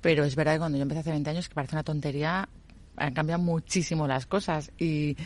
Pero 0.00 0.24
es 0.24 0.34
verdad 0.34 0.54
que 0.54 0.58
cuando 0.60 0.78
yo 0.78 0.82
empecé 0.82 1.00
hace 1.00 1.10
20 1.10 1.30
años, 1.30 1.48
que 1.48 1.54
parece 1.54 1.76
una 1.76 1.82
tontería, 1.82 2.48
han 2.96 3.14
cambiado 3.14 3.42
muchísimo 3.42 4.06
las 4.06 4.26
cosas 4.26 4.72
y 4.78 5.16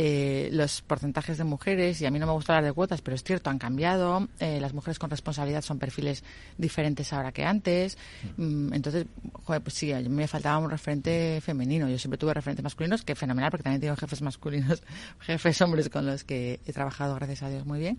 eh, 0.00 0.48
los 0.52 0.80
porcentajes 0.82 1.38
de 1.38 1.42
mujeres, 1.42 2.00
y 2.00 2.06
a 2.06 2.10
mí 2.12 2.20
no 2.20 2.26
me 2.26 2.32
gusta 2.32 2.52
hablar 2.52 2.70
de 2.70 2.72
cuotas, 2.72 3.02
pero 3.02 3.16
es 3.16 3.24
cierto, 3.24 3.50
han 3.50 3.58
cambiado. 3.58 4.28
Eh, 4.38 4.60
las 4.60 4.72
mujeres 4.72 4.96
con 4.96 5.10
responsabilidad 5.10 5.60
son 5.60 5.80
perfiles 5.80 6.22
diferentes 6.56 7.12
ahora 7.12 7.32
que 7.32 7.44
antes. 7.44 7.98
Mm, 8.36 8.74
entonces, 8.74 9.06
joder, 9.42 9.60
pues 9.60 9.74
sí, 9.74 9.92
a 9.92 9.98
mí 9.98 10.08
me 10.08 10.28
faltaba 10.28 10.58
un 10.58 10.70
referente 10.70 11.40
femenino. 11.40 11.88
Yo 11.88 11.98
siempre 11.98 12.16
tuve 12.16 12.32
referentes 12.32 12.62
masculinos, 12.62 13.02
que 13.02 13.16
fenomenal, 13.16 13.50
porque 13.50 13.64
también 13.64 13.80
tengo 13.80 13.96
jefes 13.96 14.22
masculinos, 14.22 14.84
jefes 15.18 15.60
hombres 15.62 15.88
con 15.88 16.06
los 16.06 16.22
que 16.22 16.60
he 16.64 16.72
trabajado, 16.72 17.16
gracias 17.16 17.42
a 17.42 17.48
Dios, 17.48 17.66
muy 17.66 17.80
bien 17.80 17.98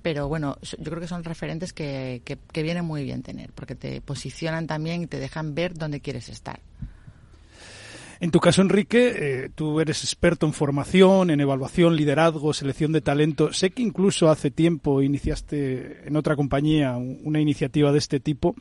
pero 0.00 0.28
bueno, 0.28 0.58
yo 0.62 0.84
creo 0.84 1.00
que 1.00 1.08
son 1.08 1.24
referentes 1.24 1.72
que, 1.72 2.22
que, 2.24 2.38
que, 2.52 2.62
vienen 2.62 2.84
muy 2.84 3.02
bien 3.02 3.24
tener, 3.24 3.52
porque 3.52 3.74
te 3.74 4.00
posicionan 4.00 4.68
también 4.68 5.02
y 5.02 5.06
te 5.08 5.18
dejan 5.18 5.56
ver 5.56 5.74
dónde 5.74 6.00
quieres 6.00 6.28
estar. 6.28 6.60
En 8.20 8.32
tu 8.32 8.40
caso, 8.40 8.62
Enrique, 8.62 9.12
eh, 9.14 9.50
tú 9.54 9.80
eres 9.80 10.02
experto 10.02 10.44
en 10.44 10.52
formación, 10.52 11.30
en 11.30 11.40
evaluación, 11.40 11.94
liderazgo, 11.94 12.52
selección 12.52 12.92
de 12.92 13.00
talento. 13.00 13.52
Sé 13.52 13.70
que 13.70 13.82
incluso 13.82 14.28
hace 14.28 14.50
tiempo 14.50 15.02
iniciaste 15.02 16.08
en 16.08 16.16
otra 16.16 16.34
compañía 16.34 16.96
una 16.96 17.40
iniciativa 17.40 17.92
de 17.92 17.98
este 17.98 18.18
tipo. 18.18 18.56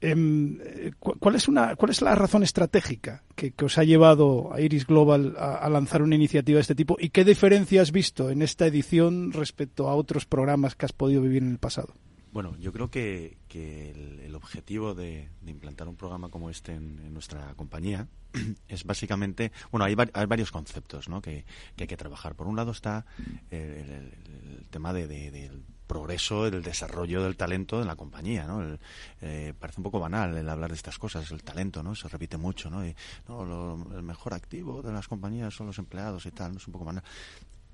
Em, 0.00 0.58
¿cuál, 0.98 1.36
es 1.36 1.46
una, 1.46 1.76
¿Cuál 1.76 1.92
es 1.92 2.02
la 2.02 2.14
razón 2.16 2.42
estratégica 2.42 3.22
que, 3.36 3.54
os 3.62 3.78
ha 3.78 3.84
llevado 3.84 4.52
a 4.52 4.60
Iris 4.60 4.86
Global 4.86 5.36
a, 5.38 5.68
lanzar 5.68 6.02
una 6.02 6.16
iniciativa 6.16 6.56
de 6.56 6.62
este 6.62 6.74
tipo? 6.74 6.96
¿Y 6.98 7.10
qué 7.10 7.24
diferencia 7.24 7.82
has 7.82 7.92
visto 7.92 8.30
en 8.30 8.42
esta 8.42 8.66
edición 8.66 9.32
respecto 9.32 9.88
a 9.88 9.94
otros 9.94 10.26
programas 10.26 10.74
que 10.74 10.86
has 10.86 10.92
podido 10.92 11.22
vivir 11.22 11.42
en 11.42 11.50
el 11.50 11.58
pasado? 11.58 11.94
Bueno, 12.32 12.56
yo 12.58 12.72
creo 12.72 12.90
que, 12.90 13.36
el, 13.54 14.34
objetivo 14.34 14.94
de, 14.94 15.28
implantar 15.46 15.86
un 15.86 15.96
programa 15.96 16.30
como 16.30 16.50
este 16.50 16.72
en, 16.72 17.12
nuestra 17.12 17.54
compañía 17.54 18.08
es 18.68 18.84
básicamente, 18.84 19.52
bueno, 19.70 19.84
hay, 19.84 19.94
varios 19.94 20.50
conceptos 20.50 21.08
¿no? 21.08 21.20
que, 21.20 21.44
hay 21.78 21.86
que 21.86 21.96
trabajar. 21.96 22.34
Por 22.34 22.46
un 22.46 22.56
lado 22.56 22.72
está 22.72 23.04
el, 23.50 24.66
tema 24.70 24.92
del 24.92 25.64
progreso, 25.86 26.50
del 26.50 26.62
desarrollo 26.62 27.22
del 27.22 27.36
talento 27.36 27.80
en 27.82 27.86
la 27.86 27.96
compañía, 27.96 28.46
¿no? 28.46 28.78
Eh, 29.20 29.52
parece 29.58 29.80
un 29.80 29.84
poco 29.84 30.00
banal 30.00 30.34
el 30.34 30.48
hablar 30.48 30.70
de 30.70 30.76
estas 30.76 30.98
cosas, 30.98 31.30
el 31.30 31.42
talento, 31.42 31.82
¿no? 31.82 31.94
Se 31.94 32.08
repite 32.08 32.38
mucho, 32.38 32.70
¿no? 32.70 32.86
Y, 32.86 32.94
el 33.28 34.02
mejor 34.02 34.32
activo 34.32 34.80
de 34.80 34.92
las 34.92 35.06
compañías 35.06 35.52
son 35.52 35.66
los 35.66 35.78
empleados 35.78 36.24
y 36.24 36.30
tal, 36.30 36.52
¿no? 36.52 36.58
Es 36.58 36.66
un 36.66 36.72
poco 36.72 36.86
banal. 36.86 37.04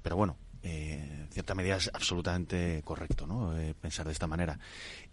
Pero 0.02 0.16
bueno, 0.16 0.36
eh, 0.62 1.20
en 1.22 1.28
cierta 1.30 1.54
medida 1.54 1.76
es 1.76 1.88
absolutamente 1.94 2.82
correcto 2.84 3.26
¿no? 3.26 3.56
Eh, 3.56 3.74
pensar 3.74 4.06
de 4.06 4.12
esta 4.12 4.26
manera. 4.26 4.58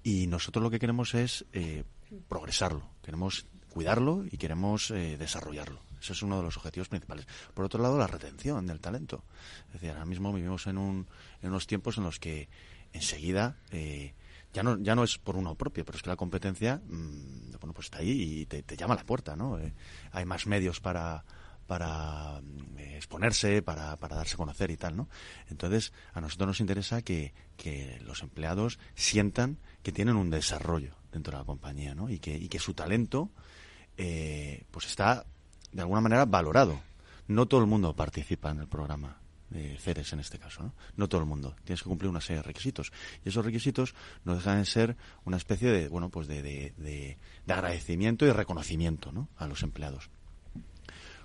Y 0.04 0.28
nosotros 0.28 0.64
lo 0.64 0.72
que 0.72 0.80
queremos 0.80 1.14
es 1.14 1.46
eh, 1.54 1.84
progresarlo, 2.28 2.90
queremos 3.04 3.46
cuidarlo 3.76 4.24
y 4.32 4.38
queremos 4.38 4.88
desarrollarlo. 4.88 5.82
Ese 6.00 6.14
es 6.14 6.22
uno 6.22 6.38
de 6.38 6.44
los 6.44 6.56
objetivos 6.56 6.88
principales. 6.88 7.28
Por 7.54 7.66
otro 7.66 7.84
lado, 7.84 7.98
la 7.98 8.08
retención 8.08 8.66
del 8.66 8.80
talento. 8.80 9.26
Es 9.68 9.74
decir, 9.74 9.90
ahora 9.90 10.06
mismo 10.06 10.32
vivimos 10.32 10.66
en, 10.68 10.78
un, 10.78 11.08
en 11.42 11.50
unos 11.50 11.68
tiempos 11.68 11.98
en 11.98 12.06
los 12.06 12.18
que 12.18 12.48
enseguida 12.94 13.58
ya 14.54 14.64
no, 14.64 14.78
ya 14.80 14.96
no 14.96 15.04
es 15.04 15.18
por 15.18 15.36
uno 15.36 15.56
propio, 15.56 15.84
pero 15.84 15.98
es 15.98 16.04
que 16.04 16.10
la 16.10 16.16
competencia 16.16 16.78
mm, 16.88 17.52
bueno, 17.60 17.74
pues 17.74 17.88
está 17.88 17.98
ahí 17.98 18.12
y 18.42 18.46
te, 18.46 18.78
llama 18.78 18.94
a 18.94 18.98
la 18.98 19.04
puerta. 19.04 19.36
¿no? 19.36 19.60
hay 20.12 20.26
más 20.26 20.48
medios 20.48 20.80
para 20.80 21.26
para 21.68 22.42
eh, 22.78 22.94
exponerse, 22.96 23.62
para, 23.62 23.98
para, 23.98 24.16
darse 24.16 24.36
a 24.36 24.38
conocer 24.38 24.70
y 24.72 24.78
tal, 24.78 24.96
¿no? 24.96 25.10
Entonces, 25.50 25.94
a 26.14 26.22
nosotros 26.22 26.48
nos 26.48 26.60
interesa 26.60 27.02
que, 27.02 27.34
que, 27.58 28.00
los 28.06 28.22
empleados 28.22 28.80
sientan 28.94 29.58
que 29.82 29.92
tienen 29.92 30.16
un 30.16 30.30
desarrollo 30.30 30.96
dentro 31.12 31.32
de 31.32 31.40
la 31.40 31.46
compañía, 31.46 31.96
¿no? 31.96 32.10
Y 32.10 32.20
que, 32.20 32.36
y 32.38 32.50
que 32.50 32.60
su 32.60 32.74
talento, 32.74 33.32
eh, 33.98 34.64
pues 34.72 34.86
está, 34.88 35.26
de 35.72 35.82
alguna 35.82 36.02
manera, 36.02 36.26
valorado. 36.26 36.80
No 37.28 37.48
todo 37.48 37.62
el 37.62 37.68
mundo 37.68 37.96
participa 37.96 38.52
en 38.52 38.60
el 38.60 38.68
programa 38.68 39.18
de 39.50 39.78
CERES 39.78 40.14
en 40.14 40.20
este 40.20 40.40
caso, 40.40 40.74
¿no? 40.96 41.08
Todo 41.08 41.22
el 41.22 41.28
mundo. 41.28 41.56
Tienes 41.64 41.82
que 41.82 41.90
cumplir 41.90 42.10
una 42.10 42.22
serie 42.22 42.38
de 42.38 42.44
requisitos. 42.44 42.92
Y 43.24 43.30
esos 43.30 43.46
requisitos 43.46 43.96
no 44.24 44.36
dejan 44.36 44.60
de 44.60 44.66
ser 44.66 44.98
una 45.24 45.38
especie 45.38 45.72
de, 45.72 45.88
bueno, 45.88 46.10
pues 46.10 46.28
de, 46.28 46.42
de, 46.42 46.74
de, 46.78 47.18
de 47.46 47.54
agradecimiento 47.54 48.26
y 48.26 48.32
reconocimiento, 48.32 49.12
¿no? 49.12 49.30
A 49.38 49.48
los 49.48 49.64
empleados. 49.64 50.10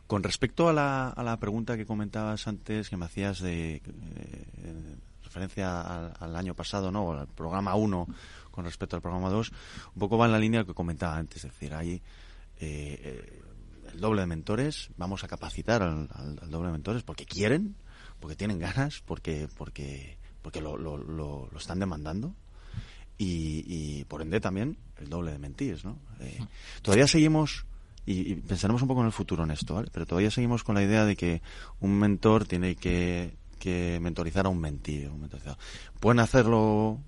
Con 0.07 0.23
respecto 0.23 0.69
a 0.69 0.73
la, 0.73 1.09
a 1.09 1.23
la 1.23 1.39
pregunta 1.39 1.77
que 1.77 1.87
comentabas 1.87 2.49
antes, 2.49 2.91
que 2.91 2.97
me 2.97 3.05
hacías 3.05 3.41
de 3.41 3.77
eh, 3.77 4.97
referencia 5.23 6.09
al, 6.09 6.35
año 6.35 6.55
pasado, 6.55 6.91
¿no? 6.91 7.13
al 7.13 7.29
programa 7.29 7.77
1 7.77 8.09
con 8.51 8.65
respecto 8.65 8.97
al 8.97 9.03
programa 9.03 9.31
2, 9.31 9.53
un 9.95 10.01
poco 10.01 10.19
va 10.19 10.27
en 10.27 10.33
la 10.33 10.41
línea 10.41 10.65
que 10.65 10.75
comentaba 10.75 11.17
antes, 11.17 11.45
es 11.45 11.53
decir, 11.53 11.73
hay 11.73 12.03
eh, 12.61 13.41
el 13.93 14.01
doble 14.01 14.23
de 14.23 14.27
mentores, 14.27 14.91
vamos 14.97 15.25
a 15.25 15.29
capacitar 15.29 15.83
al, 15.83 16.09
doble 16.51 16.69
de 16.69 16.73
mentores 16.73 17.03
porque 17.03 17.27
quieren, 17.27 17.77
porque 18.21 18.37
tienen 18.37 18.59
ganas, 18.59 19.03
porque 19.05 19.49
porque 19.57 20.19
porque 20.43 20.61
lo, 20.61 20.77
lo, 20.77 20.97
lo, 20.97 21.51
están 21.57 21.81
demandando 21.81 22.35
y, 23.19 24.05
por 24.05 24.23
ende 24.23 24.41
también 24.41 24.79
el 24.97 25.11
doble 25.11 25.33
de 25.33 25.39
mentíes, 25.39 25.85
¿no? 25.85 25.99
Eh, 26.21 26.39
todavía 26.81 27.07
seguimos 27.07 27.67
y, 28.07 28.37
pensaremos 28.37 28.83
un 28.83 28.89
poco 28.89 29.01
en 29.01 29.07
el 29.07 29.13
futuro 29.13 29.45
en 29.45 29.51
esto, 29.51 29.75
¿vale? 29.75 29.91
Pero 29.93 30.07
todavía 30.07 30.31
seguimos 30.31 30.65
con 30.65 30.75
la 30.75 30.83
idea 30.83 31.05
de 31.05 31.17
que 31.17 31.43
un 31.81 31.99
mentor 31.99 32.47
tiene 32.47 32.77
que, 32.77 33.37
mentorizar 34.01 34.47
a 34.47 34.49
un 34.49 34.61
mentí. 34.61 35.05
Un 35.05 35.29
Pueden 35.99 36.21
hacerlo, 36.21 37.01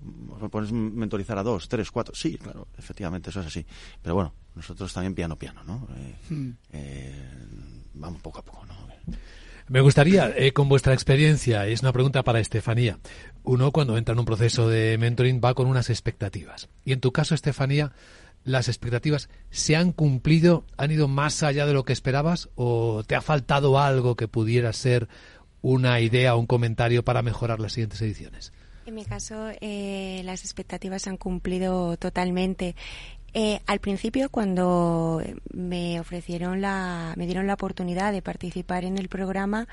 pueden 0.51 0.95
mentorizar 0.95 1.37
a 1.37 1.43
dos, 1.43 1.67
tres, 1.67 1.89
cuatro. 1.91 2.13
Sí, 2.13 2.37
claro, 2.37 2.67
efectivamente, 2.77 3.29
eso 3.29 3.41
es 3.41 3.47
así. 3.47 3.65
Pero 4.01 4.15
bueno, 4.15 4.33
nosotros 4.55 4.93
también 4.93 5.15
piano, 5.15 5.37
piano, 5.37 5.63
¿no? 5.63 5.87
Eh, 5.95 6.15
hmm. 6.29 6.49
eh, 6.71 7.29
vamos 7.93 8.21
poco 8.21 8.39
a 8.39 8.45
poco, 8.45 8.65
¿no? 8.65 8.83
Me 9.69 9.79
gustaría, 9.79 10.33
eh, 10.35 10.51
con 10.51 10.67
vuestra 10.67 10.93
experiencia, 10.93 11.65
es 11.67 11.81
una 11.81 11.93
pregunta 11.93 12.23
para 12.23 12.39
Estefanía. 12.39 12.99
Uno, 13.43 13.71
cuando 13.71 13.97
entra 13.97 14.13
en 14.13 14.19
un 14.19 14.25
proceso 14.25 14.67
de 14.67 14.97
mentoring, 14.97 15.39
va 15.43 15.53
con 15.53 15.67
unas 15.67 15.89
expectativas. 15.89 16.69
Y 16.83 16.91
en 16.91 16.99
tu 16.99 17.13
caso, 17.13 17.33
Estefanía, 17.33 17.93
las 18.43 18.67
expectativas 18.67 19.29
se 19.51 19.75
han 19.75 19.93
cumplido, 19.93 20.65
han 20.75 20.91
ido 20.91 21.07
más 21.07 21.43
allá 21.43 21.65
de 21.65 21.73
lo 21.73 21.85
que 21.85 21.93
esperabas 21.93 22.49
o 22.55 23.03
te 23.07 23.15
ha 23.15 23.21
faltado 23.21 23.79
algo 23.79 24.15
que 24.15 24.27
pudiera 24.27 24.73
ser 24.73 25.07
una 25.63 25.99
idea 25.99 26.35
o 26.35 26.39
un 26.39 26.45
comentario 26.45 27.03
para 27.03 27.23
mejorar 27.23 27.59
las 27.59 27.73
siguientes 27.73 27.99
ediciones? 28.03 28.53
En 28.85 28.93
mi 28.93 29.05
caso, 29.05 29.49
eh, 29.61 30.21
las 30.25 30.41
expectativas 30.41 31.01
se 31.01 31.09
han 31.09 31.17
cumplido 31.17 31.97
totalmente. 31.97 32.75
Eh, 33.33 33.61
al 33.65 33.79
principio, 33.79 34.29
cuando 34.29 35.23
me 35.51 35.99
ofrecieron 35.99 36.61
la, 36.61 37.13
me 37.17 37.25
dieron 37.25 37.47
la 37.47 37.55
oportunidad 37.55 38.11
de 38.11 38.21
participar 38.21 38.83
en 38.83 38.97
el 38.97 39.07
programa, 39.07 39.67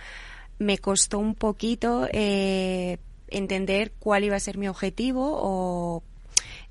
me 0.58 0.78
costó 0.78 1.18
un 1.18 1.34
poquito 1.34 2.08
eh, 2.12 2.98
entender 3.28 3.92
cuál 3.98 4.24
iba 4.24 4.36
a 4.36 4.40
ser 4.40 4.58
mi 4.58 4.68
objetivo 4.68 5.38
o 5.42 6.02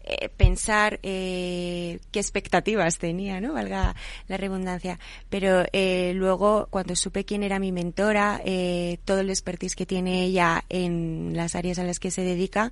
eh, 0.10 0.30
pensar 0.30 1.00
eh, 1.04 2.00
qué 2.12 2.20
expectativas 2.20 2.98
tenía, 2.98 3.40
¿no? 3.40 3.54
Valga 3.54 3.96
la 4.28 4.38
redundancia. 4.38 5.00
Pero 5.30 5.66
eh, 5.74 6.14
luego, 6.16 6.68
cuando 6.70 6.96
supe 6.96 7.26
quién 7.26 7.44
era 7.44 7.60
mi 7.60 7.72
mentora, 7.72 8.42
eh, 8.44 8.98
todo 9.06 9.20
el 9.20 9.30
expertise 9.30 9.76
que 9.76 9.86
tiene 9.86 10.24
ella 10.24 10.64
en 10.70 11.34
las 11.36 11.56
áreas 11.56 11.80
a 11.80 11.84
las 11.84 12.00
que 12.00 12.12
se 12.12 12.24
dedica, 12.24 12.72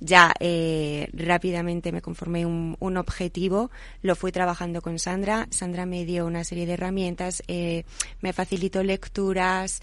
ya 0.00 0.32
eh, 0.40 1.08
rápidamente 1.12 1.92
me 1.92 2.02
conformé 2.02 2.44
un, 2.44 2.76
un, 2.80 2.96
objetivo, 2.96 3.70
lo 4.02 4.16
fui 4.16 4.32
trabajando 4.32 4.82
con 4.82 4.98
Sandra, 4.98 5.46
Sandra 5.50 5.86
me 5.86 6.04
dio 6.04 6.26
una 6.26 6.44
serie 6.44 6.66
de 6.66 6.74
herramientas, 6.74 7.42
me 7.48 8.32
facilitó 8.32 8.82
lecturas, 8.82 9.82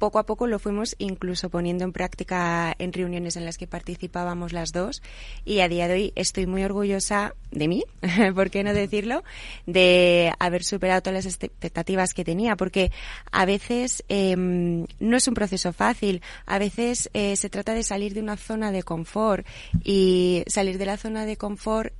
poco 0.00 0.18
a 0.18 0.24
poco 0.24 0.46
lo 0.46 0.58
fuimos 0.58 0.96
incluso 0.98 1.50
poniendo 1.50 1.84
en 1.84 1.92
práctica 1.92 2.74
en 2.78 2.92
reuniones 2.92 3.36
en 3.36 3.44
las 3.44 3.58
que 3.58 3.66
participábamos 3.66 4.52
las 4.52 4.72
dos 4.72 5.02
y 5.44 5.60
a 5.60 5.68
día 5.68 5.86
de 5.88 5.94
hoy 5.94 6.12
estoy 6.16 6.46
muy 6.46 6.64
orgullosa 6.64 7.34
de 7.50 7.68
mí, 7.68 7.84
¿por 8.34 8.50
qué 8.50 8.64
no 8.64 8.72
decirlo? 8.72 9.22
De 9.66 10.32
haber 10.38 10.64
superado 10.64 11.02
todas 11.02 11.24
las 11.24 11.26
expectativas 11.26 12.14
que 12.14 12.24
tenía, 12.24 12.56
porque 12.56 12.90
a 13.30 13.44
veces 13.44 14.02
em, 14.08 14.86
no 14.98 15.18
es 15.18 15.28
un 15.28 15.34
proceso 15.34 15.72
fácil, 15.74 16.22
a 16.46 16.58
veces 16.58 17.10
eh, 17.12 17.36
se 17.36 17.50
trata 17.50 17.74
de 17.74 17.82
salir 17.82 18.14
de 18.14 18.22
una 18.22 18.38
zona 18.38 18.72
de 18.72 18.82
confort 18.82 19.46
y 19.84 20.44
salir 20.46 20.78
de 20.78 20.86
la 20.86 20.96
zona 20.96 21.26
de 21.26 21.36
confort 21.36 21.92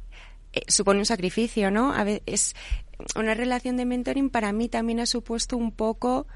eh, 0.54 0.62
supone 0.68 1.00
un 1.00 1.06
sacrificio, 1.06 1.70
¿no? 1.70 1.92
A 1.92 2.02
veces, 2.04 2.56
una 3.14 3.34
relación 3.34 3.76
de 3.76 3.84
mentoring 3.84 4.30
para 4.30 4.52
mí 4.52 4.70
también 4.70 5.00
ha 5.00 5.06
supuesto 5.06 5.58
un 5.58 5.70
poco 5.70 6.26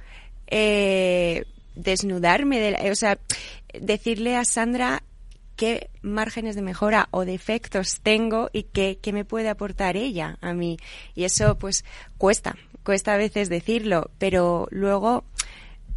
eh, 0.46 1.44
desnudarme, 1.74 2.60
de 2.60 2.90
o 2.90 2.94
sea, 2.94 3.18
decirle 3.72 4.36
a 4.36 4.44
Sandra 4.44 5.02
qué 5.56 5.90
márgenes 6.02 6.56
de 6.56 6.62
mejora 6.62 7.08
o 7.10 7.24
defectos 7.24 8.00
tengo 8.02 8.50
y 8.52 8.64
qué, 8.64 8.98
qué 9.00 9.12
me 9.12 9.24
puede 9.24 9.48
aportar 9.48 9.96
ella 9.96 10.38
a 10.40 10.52
mí. 10.52 10.78
Y 11.14 11.24
eso 11.24 11.58
pues 11.58 11.84
cuesta, 12.18 12.56
cuesta 12.82 13.14
a 13.14 13.18
veces 13.18 13.48
decirlo, 13.48 14.10
pero 14.18 14.66
luego 14.70 15.24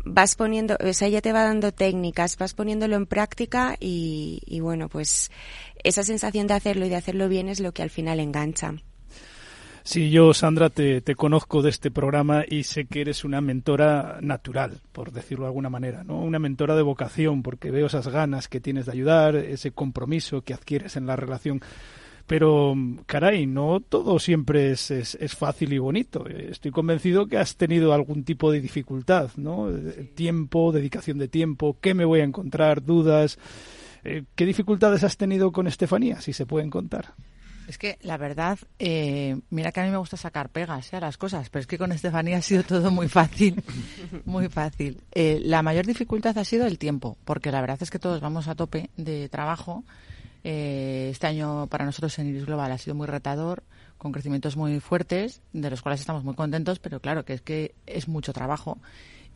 vas 0.06 0.36
poniendo, 0.36 0.78
o 0.80 0.94
sea, 0.94 1.08
ella 1.08 1.22
te 1.22 1.34
va 1.34 1.44
dando 1.44 1.74
técnicas, 1.74 2.38
vas 2.38 2.54
poniéndolo 2.54 2.96
en 2.96 3.08
práctica 3.08 3.76
y, 3.80 4.42
y 4.46 4.60
bueno, 4.62 4.90
pues 4.90 5.32
esa 5.84 6.04
sensación 6.04 6.48
de 6.48 6.54
hacerlo 6.54 6.86
y 6.86 6.90
de 6.90 6.96
hacerlo 6.96 7.28
bien 7.28 7.50
es 7.50 7.60
lo 7.60 7.74
que 7.74 7.84
al 7.84 7.90
final 7.90 8.20
engancha. 8.20 8.76
Sí, 9.88 10.10
yo, 10.10 10.34
Sandra, 10.34 10.70
te, 10.70 11.01
conozco 11.15 11.62
de 11.62 11.70
este 11.70 11.91
programa 11.91 12.44
y 12.46 12.63
sé 12.63 12.88
que 12.88 13.00
eres 13.00 13.24
una 13.24 13.39
mentora 13.39 14.17
natural, 14.22 14.82
por 14.91 15.13
decirlo 15.13 15.46
de 15.46 15.48
alguna 15.48 15.70
manera, 15.70 16.03
¿no? 16.03 16.20
Una 16.20 16.39
mentora 16.39 16.75
de 16.75 16.82
vocación, 16.82 17.41
porque 17.41 17.72
veo 17.72 17.86
esas 17.86 18.10
ganas 18.10 18.50
que 18.50 18.60
tienes 18.60 18.88
de 18.88 18.91
ayudar, 18.91 19.38
ese 19.38 19.72
compromiso 19.72 20.41
que 20.41 20.53
adquieres 20.53 20.98
en 20.98 21.08
la 21.08 21.15
relación. 21.15 21.62
Pero, 22.25 22.75
caray, 23.06 23.48
no 23.48 23.79
todo 23.79 24.20
siempre 24.20 24.72
es, 24.72 24.91
es, 24.91 25.15
es 25.22 25.36
fácil 25.36 25.72
y 25.72 25.77
bonito. 25.77 26.27
Estoy 26.27 26.72
convencido 26.72 27.27
que 27.27 27.38
has 27.38 27.56
tenido 27.56 27.94
algún 27.94 28.25
tipo 28.25 28.51
de 28.51 28.60
dificultad, 28.60 29.29
¿no? 29.38 29.70
Tiempo, 30.15 30.74
dedicación 30.74 31.17
de 31.17 31.29
tiempo, 31.29 31.77
¿qué 31.79 31.94
me 31.94 32.03
voy 32.03 32.20
a 32.20 32.25
encontrar? 32.25 32.84
Dudas. 32.84 33.39
Eh, 34.03 34.25
¿Qué 34.36 34.46
dificultades 34.46 35.06
has 35.06 35.15
tenido 35.15 35.53
con 35.53 35.65
Estefanía, 35.65 36.20
si 36.20 36.34
se 36.34 36.46
pueden 36.46 36.70
contar? 36.70 37.13
Es 37.68 37.78
que 37.78 37.98
la 38.02 38.16
verdad, 38.16 38.58
eh, 38.80 39.38
mira 39.50 39.74
que 39.74 39.82
a 39.82 39.84
mí 39.84 39.90
me 39.90 39.98
gusta 39.98 40.16
sacar 40.16 40.50
pegas 40.50 40.94
¿eh? 40.94 40.96
a 40.96 41.02
las 41.02 41.18
cosas, 41.18 41.50
pero 41.50 41.62
es 41.62 41.68
que 41.68 41.78
con 41.78 41.92
Estefanía 41.92 42.38
ha 42.38 42.42
sido 42.42 42.64
todo 42.64 42.92
muy 42.92 43.10
fácil, 43.10 43.62
muy 44.26 44.48
fácil. 44.48 45.02
Eh, 45.12 45.42
la 45.44 45.62
mayor 45.62 45.86
dificultad 45.86 46.38
ha 46.38 46.46
sido 46.46 46.66
el 46.66 46.80
tiempo, 46.80 47.18
porque 47.26 47.52
la 47.52 47.60
verdad 47.60 47.78
es 47.82 47.92
que 47.92 48.00
todos 48.00 48.22
vamos 48.22 48.48
a 48.48 48.56
tope 48.56 48.90
de 48.96 49.28
trabajo. 49.28 49.84
Eh, 50.46 51.10
este 51.12 51.28
año 51.28 51.68
para 51.68 51.84
nosotros 51.84 52.18
en 52.20 52.28
Iris 52.30 52.46
Global 52.46 52.72
ha 52.72 52.78
sido 52.78 52.96
muy 52.96 53.06
retador, 53.08 53.64
con 53.98 54.14
crecimientos 54.14 54.56
muy 54.56 54.80
fuertes, 54.80 55.42
de 55.52 55.70
los 55.70 55.82
cuales 55.82 56.00
estamos 56.00 56.24
muy 56.24 56.36
contentos, 56.36 56.80
pero 56.80 57.02
claro 57.02 57.26
que 57.26 57.34
es 57.34 57.42
que 57.42 57.76
es 57.86 58.08
mucho 58.08 58.32
trabajo 58.32 58.78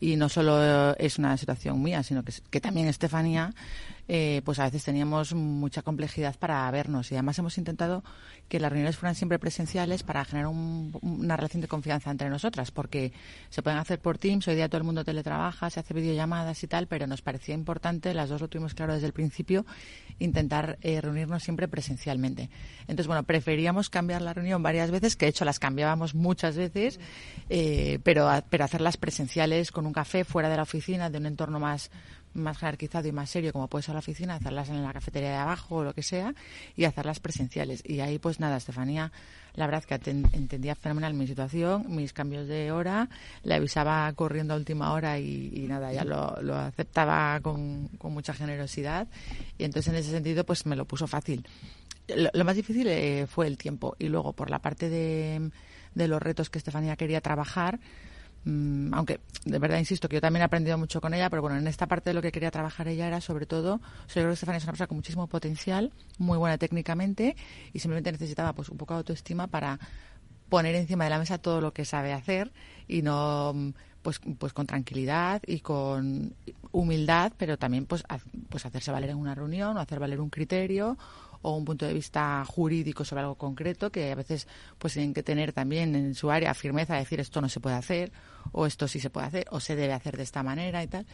y 0.00 0.16
no 0.16 0.28
solo 0.28 0.96
es 0.96 1.18
una 1.18 1.36
situación 1.36 1.82
mía, 1.82 2.02
sino 2.02 2.24
que, 2.24 2.32
que 2.50 2.60
también 2.60 2.88
Estefanía 2.88 3.54
eh, 4.08 4.42
pues 4.44 4.58
a 4.58 4.64
veces 4.64 4.84
teníamos 4.84 5.32
mucha 5.34 5.82
complejidad 5.82 6.36
para 6.36 6.70
vernos 6.70 7.10
y 7.12 7.14
además 7.14 7.38
hemos 7.38 7.56
intentado 7.58 8.02
que 8.48 8.58
las 8.58 8.70
reuniones 8.70 8.96
fueran 8.96 9.14
siempre 9.14 9.38
presenciales 9.38 10.02
para 10.02 10.24
generar 10.24 10.48
una 10.48 11.36
relación 11.36 11.60
de 11.60 11.68
confianza 11.68 12.10
entre 12.10 12.28
nosotras, 12.28 12.70
porque 12.70 13.12
se 13.48 13.62
pueden 13.62 13.78
hacer 13.78 14.00
por 14.00 14.18
Teams, 14.18 14.46
hoy 14.48 14.56
día 14.56 14.68
todo 14.68 14.78
el 14.78 14.84
mundo 14.84 15.04
teletrabaja, 15.04 15.70
se 15.70 15.80
hace 15.80 15.94
videollamadas 15.94 16.62
y 16.62 16.66
tal, 16.66 16.86
pero 16.86 17.06
nos 17.06 17.22
parecía 17.22 17.54
importante, 17.54 18.12
las 18.12 18.28
dos 18.28 18.40
lo 18.40 18.48
tuvimos 18.48 18.74
claro 18.74 18.92
desde 18.94 19.06
el 19.06 19.12
principio, 19.12 19.64
intentar 20.18 20.78
eh, 20.82 21.00
reunirnos 21.00 21.42
siempre 21.42 21.68
presencialmente. 21.68 22.50
Entonces, 22.82 23.06
bueno, 23.06 23.22
preferíamos 23.22 23.88
cambiar 23.88 24.22
la 24.22 24.34
reunión 24.34 24.62
varias 24.62 24.90
veces, 24.90 25.16
que 25.16 25.26
de 25.26 25.30
hecho 25.30 25.44
las 25.44 25.58
cambiábamos 25.58 26.14
muchas 26.14 26.56
veces, 26.56 27.00
eh, 27.48 28.00
pero, 28.02 28.28
pero 28.50 28.64
hacerlas 28.64 28.96
presenciales 28.96 29.72
con 29.72 29.86
un 29.86 29.92
café 29.92 30.24
fuera 30.24 30.48
de 30.48 30.56
la 30.56 30.62
oficina, 30.62 31.08
de 31.08 31.18
un 31.18 31.26
entorno 31.26 31.60
más 31.60 31.90
más 32.34 32.58
jerarquizado 32.58 33.08
y 33.08 33.12
más 33.12 33.30
serio, 33.30 33.52
como 33.52 33.68
puede 33.68 33.82
ser 33.82 33.94
la 33.94 34.00
oficina, 34.00 34.34
hacerlas 34.34 34.68
en 34.68 34.82
la 34.82 34.92
cafetería 34.92 35.30
de 35.30 35.36
abajo 35.36 35.76
o 35.76 35.84
lo 35.84 35.94
que 35.94 36.02
sea, 36.02 36.34
y 36.76 36.84
hacerlas 36.84 37.20
presenciales. 37.20 37.82
Y 37.86 38.00
ahí, 38.00 38.18
pues 38.18 38.40
nada, 38.40 38.56
Estefanía, 38.56 39.12
la 39.54 39.66
verdad 39.66 39.84
que 39.84 39.94
entendía 40.10 40.74
fenomenal 40.74 41.14
mi 41.14 41.26
situación, 41.26 41.84
mis 41.88 42.12
cambios 42.12 42.48
de 42.48 42.72
hora, 42.72 43.08
le 43.44 43.54
avisaba 43.54 44.10
corriendo 44.14 44.54
a 44.54 44.56
última 44.56 44.92
hora 44.92 45.18
y, 45.18 45.66
nada, 45.68 45.92
ya 45.92 46.04
lo, 46.04 46.56
aceptaba 46.56 47.40
con, 47.40 47.90
mucha 48.02 48.34
generosidad. 48.34 49.06
Y 49.58 49.64
entonces, 49.64 49.92
en 49.92 49.98
ese 49.98 50.10
sentido, 50.10 50.44
pues 50.44 50.66
me 50.66 50.76
lo 50.76 50.84
puso 50.84 51.06
fácil. 51.06 51.46
Lo, 52.08 52.44
más 52.44 52.56
difícil 52.56 52.86
eh, 52.88 53.26
fue 53.28 53.46
el 53.46 53.58
tiempo. 53.58 53.94
Y 53.98 54.08
luego, 54.08 54.32
por 54.32 54.50
la 54.50 54.58
parte 54.60 54.88
de 54.88 56.08
los 56.08 56.22
retos 56.22 56.50
que 56.50 56.58
Estefanía 56.58 56.96
quería 56.96 57.20
trabajar, 57.20 57.78
Mm, 58.44 58.92
aunque 58.92 59.20
de 59.44 59.58
verdad 59.58 59.78
insisto 59.78 60.08
que 60.08 60.16
yo 60.16 60.20
también 60.20 60.42
he 60.42 60.44
aprendido 60.44 60.76
mucho 60.76 61.00
con 61.00 61.14
ella, 61.14 61.30
pero 61.30 61.42
bueno, 61.42 61.56
en 61.58 61.66
esta 61.68 61.86
parte 61.86 62.10
de 62.10 62.14
lo 62.14 62.22
que 62.22 62.32
quería 62.32 62.50
trabajar 62.50 62.88
ella 62.88 63.06
era 63.06 63.20
sobre 63.20 63.46
todo, 63.46 63.74
o 63.74 64.08
sea, 64.08 64.20
yo 64.20 64.22
creo 64.22 64.28
que 64.30 64.34
Estefania 64.34 64.58
es 64.58 64.64
una 64.64 64.72
persona 64.72 64.88
con 64.88 64.96
muchísimo 64.96 65.26
potencial, 65.28 65.92
muy 66.18 66.38
buena 66.38 66.58
técnicamente 66.58 67.36
y 67.72 67.78
simplemente 67.78 68.10
necesitaba 68.10 68.52
pues 68.52 68.68
un 68.68 68.78
poco 68.78 68.94
de 68.94 68.98
autoestima 68.98 69.46
para 69.46 69.78
poner 70.48 70.74
encima 70.74 71.04
de 71.04 71.10
la 71.10 71.18
mesa 71.18 71.38
todo 71.38 71.60
lo 71.60 71.72
que 71.72 71.84
sabe 71.84 72.12
hacer 72.12 72.52
y 72.88 73.02
no 73.02 73.72
pues 74.02 74.20
pues 74.38 74.52
con 74.52 74.66
tranquilidad 74.66 75.40
y 75.46 75.60
con 75.60 76.34
humildad, 76.72 77.32
pero 77.38 77.56
también 77.56 77.86
pues 77.86 78.02
pues 78.48 78.66
hacerse 78.66 78.90
valer 78.90 79.10
en 79.10 79.18
una 79.18 79.34
reunión 79.34 79.76
o 79.76 79.80
hacer 79.80 80.00
valer 80.00 80.20
un 80.20 80.30
criterio 80.30 80.98
o 81.42 81.56
un 81.56 81.64
punto 81.64 81.86
de 81.86 81.92
vista 81.92 82.44
jurídico 82.46 83.04
sobre 83.04 83.22
algo 83.22 83.34
concreto 83.34 83.90
que 83.90 84.10
a 84.10 84.14
veces 84.14 84.46
pues 84.78 84.94
tienen 84.94 85.12
que 85.12 85.22
tener 85.22 85.52
también 85.52 85.94
en 85.94 86.14
su 86.14 86.30
área 86.30 86.54
firmeza 86.54 86.94
de 86.94 87.00
decir 87.00 87.20
esto 87.20 87.40
no 87.40 87.48
se 87.48 87.60
puede 87.60 87.76
hacer 87.76 88.12
o 88.52 88.66
esto 88.66 88.88
sí 88.88 89.00
se 89.00 89.10
puede 89.10 89.26
hacer 89.26 89.46
o 89.50 89.60
se 89.60 89.76
debe 89.76 89.92
hacer 89.92 90.16
de 90.16 90.22
esta 90.22 90.42
manera 90.42 90.82
y 90.82 90.86
tal 90.86 91.06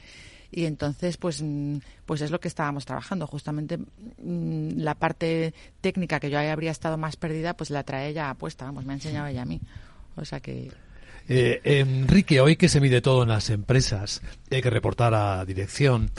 y 0.50 0.64
entonces 0.64 1.16
pues 1.16 1.42
mm, 1.42 1.78
pues 2.06 2.20
es 2.20 2.30
lo 2.30 2.40
que 2.40 2.48
estábamos 2.48 2.86
trabajando. 2.86 3.26
Justamente 3.26 3.78
mm, 3.78 4.78
la 4.78 4.94
parte 4.94 5.52
técnica 5.80 6.20
que 6.20 6.30
yo 6.30 6.38
habría 6.38 6.70
estado 6.70 6.96
más 6.96 7.16
perdida 7.16 7.54
pues 7.54 7.70
la 7.70 7.82
trae 7.82 8.08
ella 8.08 8.32
puesta. 8.34 8.64
Vamos 8.64 8.84
me 8.84 8.92
ha 8.92 8.96
enseñado 8.96 9.26
ella 9.26 9.42
a 9.42 9.46
mí. 9.46 9.60
O 10.16 10.24
sea 10.24 10.40
que 10.40 10.70
eh, 11.30 11.60
Enrique, 11.62 12.40
hoy 12.40 12.56
que 12.56 12.70
se 12.70 12.80
mide 12.80 13.02
todo 13.02 13.22
en 13.22 13.28
las 13.28 13.50
empresas, 13.50 14.22
hay 14.50 14.62
que 14.62 14.70
reportar 14.70 15.12
a 15.12 15.44
dirección. 15.44 16.10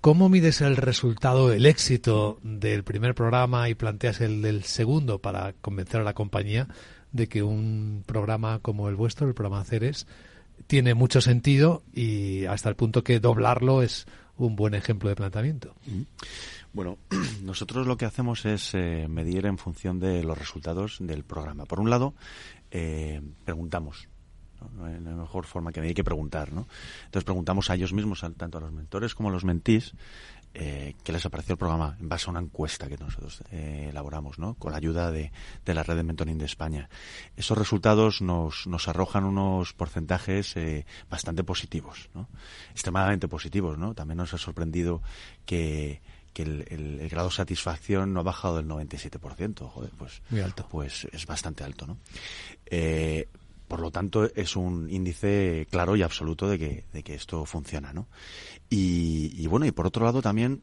¿Cómo 0.00 0.28
mides 0.28 0.60
el 0.60 0.76
resultado, 0.76 1.52
el 1.52 1.66
éxito 1.66 2.38
del 2.44 2.84
primer 2.84 3.16
programa 3.16 3.68
y 3.68 3.74
planteas 3.74 4.20
el 4.20 4.42
del 4.42 4.62
segundo 4.62 5.18
para 5.18 5.54
convencer 5.54 6.00
a 6.00 6.04
la 6.04 6.14
compañía 6.14 6.68
de 7.10 7.28
que 7.28 7.42
un 7.42 8.04
programa 8.06 8.60
como 8.60 8.88
el 8.88 8.94
vuestro, 8.94 9.26
el 9.26 9.34
programa 9.34 9.64
Ceres, 9.64 10.06
tiene 10.68 10.94
mucho 10.94 11.20
sentido 11.20 11.82
y 11.92 12.44
hasta 12.44 12.68
el 12.68 12.76
punto 12.76 13.02
que 13.02 13.18
doblarlo 13.18 13.82
es 13.82 14.06
un 14.36 14.54
buen 14.54 14.74
ejemplo 14.74 15.08
de 15.08 15.16
planteamiento? 15.16 15.74
Mm. 15.86 16.02
Bueno, 16.72 16.98
nosotros 17.42 17.88
lo 17.88 17.96
que 17.96 18.04
hacemos 18.04 18.44
es 18.44 18.74
eh, 18.74 19.08
medir 19.08 19.46
en 19.46 19.58
función 19.58 19.98
de 19.98 20.22
los 20.22 20.38
resultados 20.38 20.98
del 21.00 21.24
programa. 21.24 21.64
Por 21.64 21.80
un 21.80 21.90
lado, 21.90 22.14
eh, 22.70 23.20
preguntamos 23.44 24.08
¿no? 24.60 24.86
la 24.86 25.16
mejor 25.16 25.46
forma 25.46 25.72
que 25.72 25.80
hay 25.80 25.94
que 25.94 26.04
preguntar, 26.04 26.52
¿no? 26.52 26.66
Entonces 27.06 27.24
preguntamos 27.24 27.70
a 27.70 27.74
ellos 27.74 27.92
mismos, 27.92 28.24
tanto 28.36 28.58
a 28.58 28.60
los 28.60 28.72
mentores 28.72 29.14
como 29.14 29.28
a 29.28 29.32
los 29.32 29.44
mentís, 29.44 29.94
eh, 30.54 30.94
qué 31.04 31.12
les 31.12 31.24
apareció 31.24 31.52
el 31.52 31.58
programa 31.58 31.96
en 32.00 32.08
base 32.08 32.26
a 32.26 32.30
una 32.30 32.40
encuesta 32.40 32.88
que 32.88 32.96
nosotros 32.96 33.42
eh, 33.52 33.88
elaboramos, 33.90 34.38
¿no? 34.38 34.54
Con 34.54 34.72
la 34.72 34.78
ayuda 34.78 35.10
de, 35.10 35.30
de, 35.64 35.74
la 35.74 35.82
red 35.82 35.96
de 35.96 36.02
mentoring 36.02 36.38
de 36.38 36.46
España. 36.46 36.88
Esos 37.36 37.56
resultados 37.56 38.22
nos, 38.22 38.66
nos 38.66 38.88
arrojan 38.88 39.24
unos 39.24 39.72
porcentajes 39.74 40.56
eh, 40.56 40.86
bastante 41.10 41.44
positivos, 41.44 42.08
¿no? 42.14 42.28
Extremadamente 42.72 43.28
positivos, 43.28 43.78
¿no? 43.78 43.94
También 43.94 44.18
nos 44.18 44.34
ha 44.34 44.38
sorprendido 44.38 45.02
que 45.44 46.00
que 46.32 46.42
el, 46.42 46.64
el, 46.68 47.00
el, 47.00 47.08
grado 47.08 47.30
de 47.30 47.34
satisfacción 47.34 48.12
no 48.12 48.20
ha 48.20 48.22
bajado 48.22 48.58
del 48.58 48.68
97%, 48.68 49.68
joder, 49.70 49.90
pues, 49.98 50.22
Muy 50.30 50.40
alto. 50.40 50.68
pues 50.70 51.08
es 51.10 51.26
bastante 51.26 51.64
alto, 51.64 51.86
¿no? 51.86 51.98
Eh, 52.66 53.28
por 53.68 53.80
lo 53.80 53.90
tanto, 53.90 54.24
es 54.34 54.56
un 54.56 54.90
índice 54.90 55.66
claro 55.70 55.94
y 55.94 56.02
absoluto 56.02 56.48
de 56.48 56.58
que, 56.58 56.84
de 56.92 57.02
que 57.02 57.14
esto 57.14 57.44
funciona, 57.44 57.92
¿no? 57.92 58.08
Y, 58.70 59.32
y, 59.36 59.46
bueno, 59.46 59.66
y 59.66 59.72
por 59.72 59.86
otro 59.86 60.04
lado 60.04 60.22
también, 60.22 60.62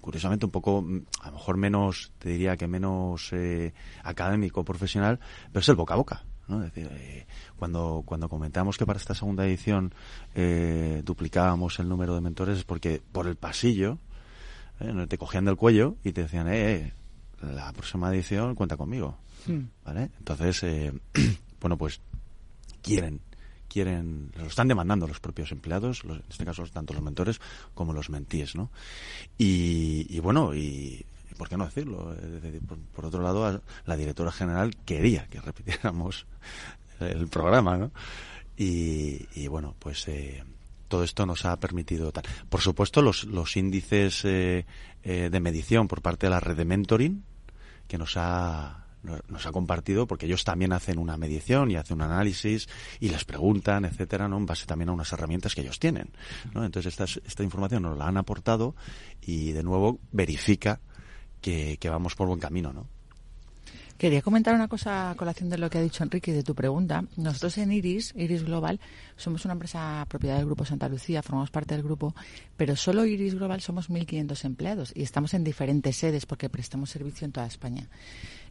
curiosamente 0.00 0.44
un 0.44 0.52
poco, 0.52 0.84
a 1.20 1.26
lo 1.28 1.32
mejor 1.32 1.56
menos, 1.56 2.12
te 2.18 2.30
diría 2.30 2.56
que 2.56 2.66
menos 2.66 3.32
eh, 3.32 3.72
académico, 4.02 4.64
profesional, 4.64 5.18
pero 5.52 5.60
es 5.60 5.68
el 5.68 5.76
boca 5.76 5.94
a 5.94 5.98
boca. 5.98 6.24
¿no? 6.46 6.62
Es 6.62 6.74
decir, 6.74 6.90
eh, 6.92 7.26
cuando, 7.56 8.02
cuando 8.04 8.28
comentamos 8.28 8.76
que 8.76 8.84
para 8.84 8.98
esta 8.98 9.14
segunda 9.14 9.46
edición 9.46 9.94
eh, 10.34 11.00
duplicábamos 11.04 11.78
el 11.78 11.88
número 11.88 12.14
de 12.14 12.20
mentores 12.20 12.58
es 12.58 12.64
porque 12.64 13.00
por 13.12 13.26
el 13.26 13.36
pasillo 13.36 13.98
eh, 14.80 15.06
te 15.08 15.18
cogían 15.18 15.44
del 15.44 15.56
cuello 15.56 15.96
y 16.04 16.12
te 16.12 16.22
decían, 16.22 16.48
eh, 16.48 16.74
eh 16.76 16.92
la 17.40 17.72
próxima 17.72 18.14
edición 18.14 18.54
cuenta 18.54 18.76
conmigo. 18.76 19.18
Hmm. 19.46 19.64
¿Vale? 19.84 20.10
Entonces, 20.18 20.62
eh, 20.62 20.92
bueno, 21.60 21.76
pues 21.76 22.00
quieren 22.84 23.20
quieren 23.68 24.30
lo 24.36 24.46
están 24.46 24.68
demandando 24.68 25.08
los 25.08 25.18
propios 25.18 25.50
empleados 25.50 26.04
los, 26.04 26.18
en 26.18 26.24
este 26.28 26.44
caso 26.44 26.64
tanto 26.66 26.94
los 26.94 27.02
mentores 27.02 27.40
como 27.74 27.92
los 27.92 28.10
mentíes 28.10 28.54
no 28.54 28.70
y, 29.38 30.06
y 30.08 30.20
bueno 30.20 30.54
y 30.54 31.04
por 31.36 31.48
qué 31.48 31.56
no 31.56 31.64
decirlo 31.64 32.14
por, 32.68 32.78
por, 32.78 33.06
otro 33.06 33.22
lado 33.22 33.62
la 33.86 33.96
directora 33.96 34.30
general 34.30 34.76
quería 34.84 35.26
que 35.26 35.40
repitiéramos 35.40 36.26
el 37.00 37.26
programa 37.28 37.76
no 37.76 37.90
y, 38.56 39.26
y 39.34 39.48
bueno 39.48 39.74
pues 39.78 40.06
eh, 40.06 40.44
todo 40.86 41.02
esto 41.02 41.26
nos 41.26 41.44
ha 41.44 41.58
permitido 41.58 42.12
tal. 42.12 42.22
Por 42.48 42.60
supuesto 42.60 43.02
los 43.02 43.24
los 43.24 43.56
índices 43.56 44.24
eh, 44.24 44.64
eh, 45.02 45.28
de 45.28 45.40
medición 45.40 45.88
por 45.88 46.02
parte 46.02 46.26
de 46.26 46.30
la 46.30 46.38
red 46.38 46.56
de 46.56 46.64
mentoring 46.64 47.24
que 47.88 47.98
nos 47.98 48.16
ha 48.16 48.83
nos 49.04 49.46
ha 49.46 49.52
compartido 49.52 50.06
porque 50.06 50.26
ellos 50.26 50.44
también 50.44 50.72
hacen 50.72 50.98
una 50.98 51.16
medición 51.16 51.70
y 51.70 51.76
hacen 51.76 51.96
un 51.96 52.02
análisis 52.02 52.68
y 53.00 53.08
les 53.08 53.24
preguntan, 53.24 53.84
etcétera, 53.84 54.28
¿no? 54.28 54.38
en 54.38 54.46
base 54.46 54.66
también 54.66 54.88
a 54.88 54.92
unas 54.92 55.12
herramientas 55.12 55.54
que 55.54 55.60
ellos 55.60 55.78
tienen. 55.78 56.10
¿no? 56.54 56.64
Entonces 56.64 56.92
esta, 56.92 57.04
esta 57.04 57.42
información 57.42 57.82
nos 57.82 57.98
la 57.98 58.06
han 58.06 58.16
aportado 58.16 58.74
y 59.20 59.52
de 59.52 59.62
nuevo 59.62 59.98
verifica 60.12 60.80
que, 61.40 61.76
que 61.78 61.90
vamos 61.90 62.14
por 62.14 62.26
buen 62.26 62.40
camino, 62.40 62.72
¿no? 62.72 62.88
Quería 64.04 64.20
comentar 64.20 64.54
una 64.54 64.68
cosa 64.68 65.08
a 65.08 65.14
colación 65.14 65.48
de 65.48 65.56
lo 65.56 65.70
que 65.70 65.78
ha 65.78 65.80
dicho 65.80 66.04
Enrique 66.04 66.34
de 66.34 66.42
tu 66.42 66.54
pregunta. 66.54 67.06
Nosotros 67.16 67.56
en 67.56 67.72
Iris, 67.72 68.12
Iris 68.14 68.44
Global, 68.44 68.78
somos 69.16 69.46
una 69.46 69.52
empresa 69.52 70.04
propiedad 70.10 70.36
del 70.36 70.44
Grupo 70.44 70.66
Santa 70.66 70.90
Lucía, 70.90 71.22
formamos 71.22 71.50
parte 71.50 71.74
del 71.74 71.82
grupo, 71.82 72.14
pero 72.54 72.76
solo 72.76 73.06
Iris 73.06 73.34
Global 73.34 73.62
somos 73.62 73.88
1.500 73.88 74.44
empleados 74.44 74.92
y 74.94 75.04
estamos 75.04 75.32
en 75.32 75.42
diferentes 75.42 75.96
sedes 75.96 76.26
porque 76.26 76.50
prestamos 76.50 76.90
servicio 76.90 77.24
en 77.24 77.32
toda 77.32 77.46
España. 77.46 77.88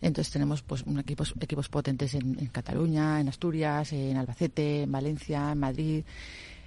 Entonces 0.01 0.33
tenemos 0.33 0.63
pues 0.63 0.85
equipos, 0.97 1.35
equipos 1.39 1.69
potentes 1.69 2.15
en, 2.15 2.35
en 2.39 2.47
Cataluña, 2.47 3.21
en 3.21 3.29
Asturias, 3.29 3.93
en 3.93 4.17
Albacete, 4.17 4.81
en 4.81 4.91
Valencia, 4.91 5.51
en 5.51 5.59
Madrid. 5.59 6.03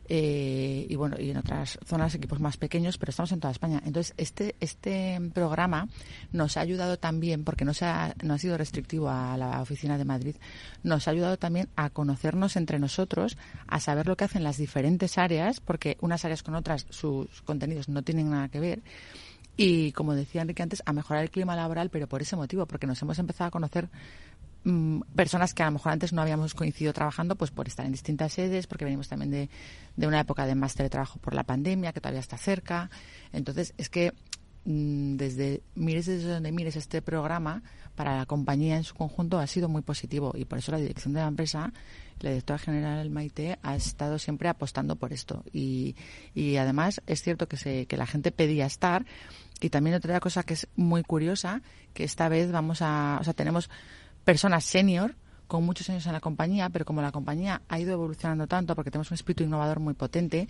Eh, 0.09 0.87
y 0.89 0.95
bueno 0.95 1.17
y 1.19 1.31
en 1.31 1.37
otras 1.37 1.81
zonas 1.85 2.15
equipos 2.15 2.39
más 2.39 2.57
pequeños 2.57 2.97
pero 2.97 3.11
estamos 3.11 3.33
en 3.33 3.41
toda 3.41 3.51
España. 3.51 3.83
Entonces 3.85 4.15
este 4.17 4.55
este 4.61 5.19
programa 5.35 5.89
nos 6.33 6.57
ha 6.57 6.61
ayudado 6.61 6.97
también 6.97 7.43
porque 7.45 7.65
no 7.65 7.75
se 7.75 7.87
ha, 7.87 8.15
no 8.23 8.35
ha 8.35 8.39
sido 8.39 8.57
restrictivo 8.57 9.09
a 9.11 9.37
la 9.37 9.61
oficina 9.61 9.99
de 9.99 10.05
Madrid 10.05 10.37
nos 10.83 11.09
ha 11.09 11.11
ayudado 11.11 11.39
también 11.39 11.69
a 11.77 11.91
conocernos 11.91 12.57
entre 12.57 12.79
nosotros 12.79 13.37
a 13.67 13.81
saber 13.81 14.07
lo 14.07 14.17
que 14.17 14.25
hacen 14.25 14.45
las 14.45 14.59
diferentes 14.59 15.19
áreas 15.19 15.61
porque 15.61 15.97
unas 16.01 16.25
áreas 16.25 16.43
con 16.43 16.55
otras 16.55 16.87
sus 16.91 17.43
contenidos 17.43 17.89
no 17.89 18.03
tienen 18.03 18.31
nada 18.31 18.49
que 18.49 18.61
ver. 18.61 18.83
Y 19.57 19.93
como 19.93 20.15
decía 20.15 20.43
Enrique 20.43 20.63
antes 20.63 20.83
a 20.85 20.93
mejorar 20.93 21.25
el 21.25 21.31
clima 21.31 21.57
laboral 21.57 21.91
pero 21.91 22.07
por 22.07 22.23
ese 22.23 22.37
motivo 22.37 22.67
porque 22.67 22.87
nos 22.87 23.01
hemos 23.03 23.19
empezado 23.19 23.49
a 23.49 23.51
conocer 23.51 23.89
Mm, 24.69 25.03
personas 25.15 25.55
que 25.55 25.63
a 25.63 25.67
lo 25.67 25.73
mejor 25.73 25.93
antes 25.93 26.13
no 26.13 26.21
habíamos 26.21 26.53
coincidido 26.55 26.93
trabajando, 26.93 27.37
pues 27.37 27.53
por 27.53 27.69
estar 27.69 27.87
en 27.87 27.93
distintas 27.93 28.33
sedes, 28.33 28.67
porque 28.67 28.85
venimos 28.85 29.07
también 29.07 29.31
de, 29.31 29.49
de 29.95 30.07
una 30.09 30.19
época 30.19 30.45
de 30.45 30.57
máster 30.57 30.87
de 30.87 30.91
trabajo 30.91 31.21
por 31.21 31.35
la 31.35 31.45
pandemia, 31.45 31.93
que 31.93 32.01
todavía 32.01 32.19
está 32.19 32.37
cerca. 32.37 32.91
Entonces, 33.33 33.75
es 33.79 33.89
que 33.89 34.13
mm, 34.65 35.19
desde 35.19 35.63
mires 35.77 36.07
desde 36.07 36.31
donde 36.31 36.51
mires 36.51 36.75
este 36.75 37.01
programa, 37.01 37.63
para 37.95 38.17
la 38.17 38.27
compañía 38.27 38.77
en 38.77 38.83
su 38.83 38.97
conjunto 38.97 39.39
ha 39.39 39.47
sido 39.47 39.69
muy 39.69 39.83
positivo 39.83 40.33
y 40.35 40.47
por 40.47 40.59
eso 40.59 40.73
la 40.73 40.79
dirección 40.79 41.15
de 41.15 41.21
la 41.21 41.29
empresa, 41.29 41.73
la 42.19 42.31
directora 42.31 42.59
general 42.59 43.09
Maite, 43.09 43.61
ha 43.63 43.77
estado 43.77 44.19
siempre 44.19 44.49
apostando 44.49 44.97
por 44.97 45.13
esto. 45.13 45.45
Y, 45.53 45.95
y 46.35 46.57
además 46.57 47.01
es 47.07 47.23
cierto 47.23 47.47
que, 47.47 47.57
se, 47.57 47.87
que 47.87 47.97
la 47.97 48.07
gente 48.07 48.33
pedía 48.33 48.67
estar. 48.67 49.07
Y 49.61 49.71
también 49.71 49.95
otra 49.95 50.19
cosa 50.19 50.43
que 50.43 50.55
es 50.55 50.67
muy 50.75 51.05
curiosa, 51.05 51.63
que 51.95 52.03
esta 52.03 52.29
vez 52.29 52.51
vamos 52.51 52.83
a, 52.83 53.19
o 53.21 53.25
sea, 53.25 53.33
tenemos 53.33 53.71
personas 54.27 54.65
senior 54.65 55.15
con 55.47 55.65
muchos 55.65 55.89
años 55.89 56.05
en 56.07 56.13
la 56.13 56.21
compañía, 56.21 56.69
pero 56.69 56.85
como 56.85 57.01
la 57.01 57.13
compañía 57.13 57.63
ha 57.69 57.79
ido 57.79 57.93
evolucionando 57.93 58.49
tanto 58.49 58.75
porque 58.75 58.91
tenemos 58.91 59.09
un 59.13 59.15
espíritu 59.15 59.45
innovador 59.45 59.79
muy 59.79 59.95
potente 59.95 60.49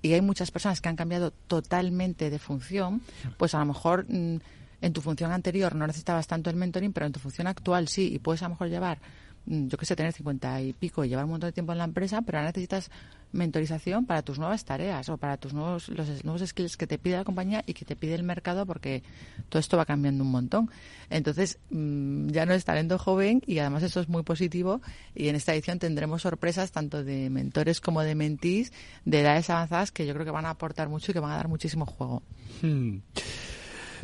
y 0.00 0.12
hay 0.12 0.20
muchas 0.20 0.52
personas 0.52 0.80
que 0.80 0.88
han 0.88 0.94
cambiado 0.94 1.32
totalmente 1.32 2.30
de 2.30 2.38
función, 2.38 3.02
pues 3.36 3.56
a 3.56 3.58
lo 3.58 3.64
mejor 3.64 4.06
mm, 4.08 4.36
en 4.80 4.92
tu 4.92 5.00
función 5.00 5.32
anterior 5.32 5.74
no 5.74 5.88
necesitabas 5.88 6.28
tanto 6.28 6.50
el 6.50 6.56
mentoring, 6.56 6.92
pero 6.92 7.06
en 7.06 7.12
tu 7.12 7.18
función 7.18 7.48
actual 7.48 7.88
sí, 7.88 8.14
y 8.14 8.20
puedes 8.20 8.42
a 8.42 8.44
lo 8.44 8.50
mejor 8.50 8.68
llevar, 8.68 9.00
yo 9.46 9.78
qué 9.78 9.86
sé, 9.86 9.96
tener 9.96 10.12
50 10.12 10.60
y 10.62 10.72
pico 10.72 11.04
y 11.04 11.08
llevar 11.08 11.24
un 11.24 11.32
montón 11.32 11.48
de 11.48 11.52
tiempo 11.52 11.72
en 11.72 11.78
la 11.78 11.84
empresa, 11.84 12.22
pero 12.22 12.38
ahora 12.38 12.48
necesitas 12.48 12.90
mentorización 13.32 14.06
para 14.06 14.22
tus 14.22 14.38
nuevas 14.38 14.64
tareas 14.64 15.08
o 15.08 15.18
para 15.18 15.36
tus 15.36 15.52
nuevos 15.52 15.88
los 15.88 16.24
nuevos 16.24 16.42
skills 16.46 16.76
que 16.76 16.86
te 16.86 16.98
pide 16.98 17.16
la 17.16 17.24
compañía 17.24 17.62
y 17.66 17.74
que 17.74 17.84
te 17.84 17.96
pide 17.96 18.14
el 18.14 18.22
mercado 18.22 18.66
porque 18.66 19.02
todo 19.48 19.60
esto 19.60 19.76
va 19.76 19.84
cambiando 19.84 20.24
un 20.24 20.30
montón. 20.30 20.70
Entonces, 21.10 21.58
mm, 21.70 22.28
ya 22.28 22.46
no 22.46 22.54
es 22.54 22.64
talento 22.64 22.98
joven 22.98 23.42
y 23.46 23.58
además 23.58 23.82
eso 23.82 24.00
es 24.00 24.08
muy 24.08 24.22
positivo 24.22 24.80
y 25.14 25.28
en 25.28 25.36
esta 25.36 25.54
edición 25.54 25.78
tendremos 25.78 26.22
sorpresas 26.22 26.72
tanto 26.72 27.04
de 27.04 27.30
mentores 27.30 27.80
como 27.80 28.02
de 28.02 28.14
mentís 28.14 28.72
de 29.04 29.20
edades 29.20 29.50
avanzadas 29.50 29.92
que 29.92 30.06
yo 30.06 30.14
creo 30.14 30.24
que 30.24 30.32
van 30.32 30.46
a 30.46 30.50
aportar 30.50 30.88
mucho 30.88 31.12
y 31.12 31.14
que 31.14 31.20
van 31.20 31.32
a 31.32 31.36
dar 31.36 31.48
muchísimo 31.48 31.86
juego. 31.86 32.22
Hmm. 32.62 32.98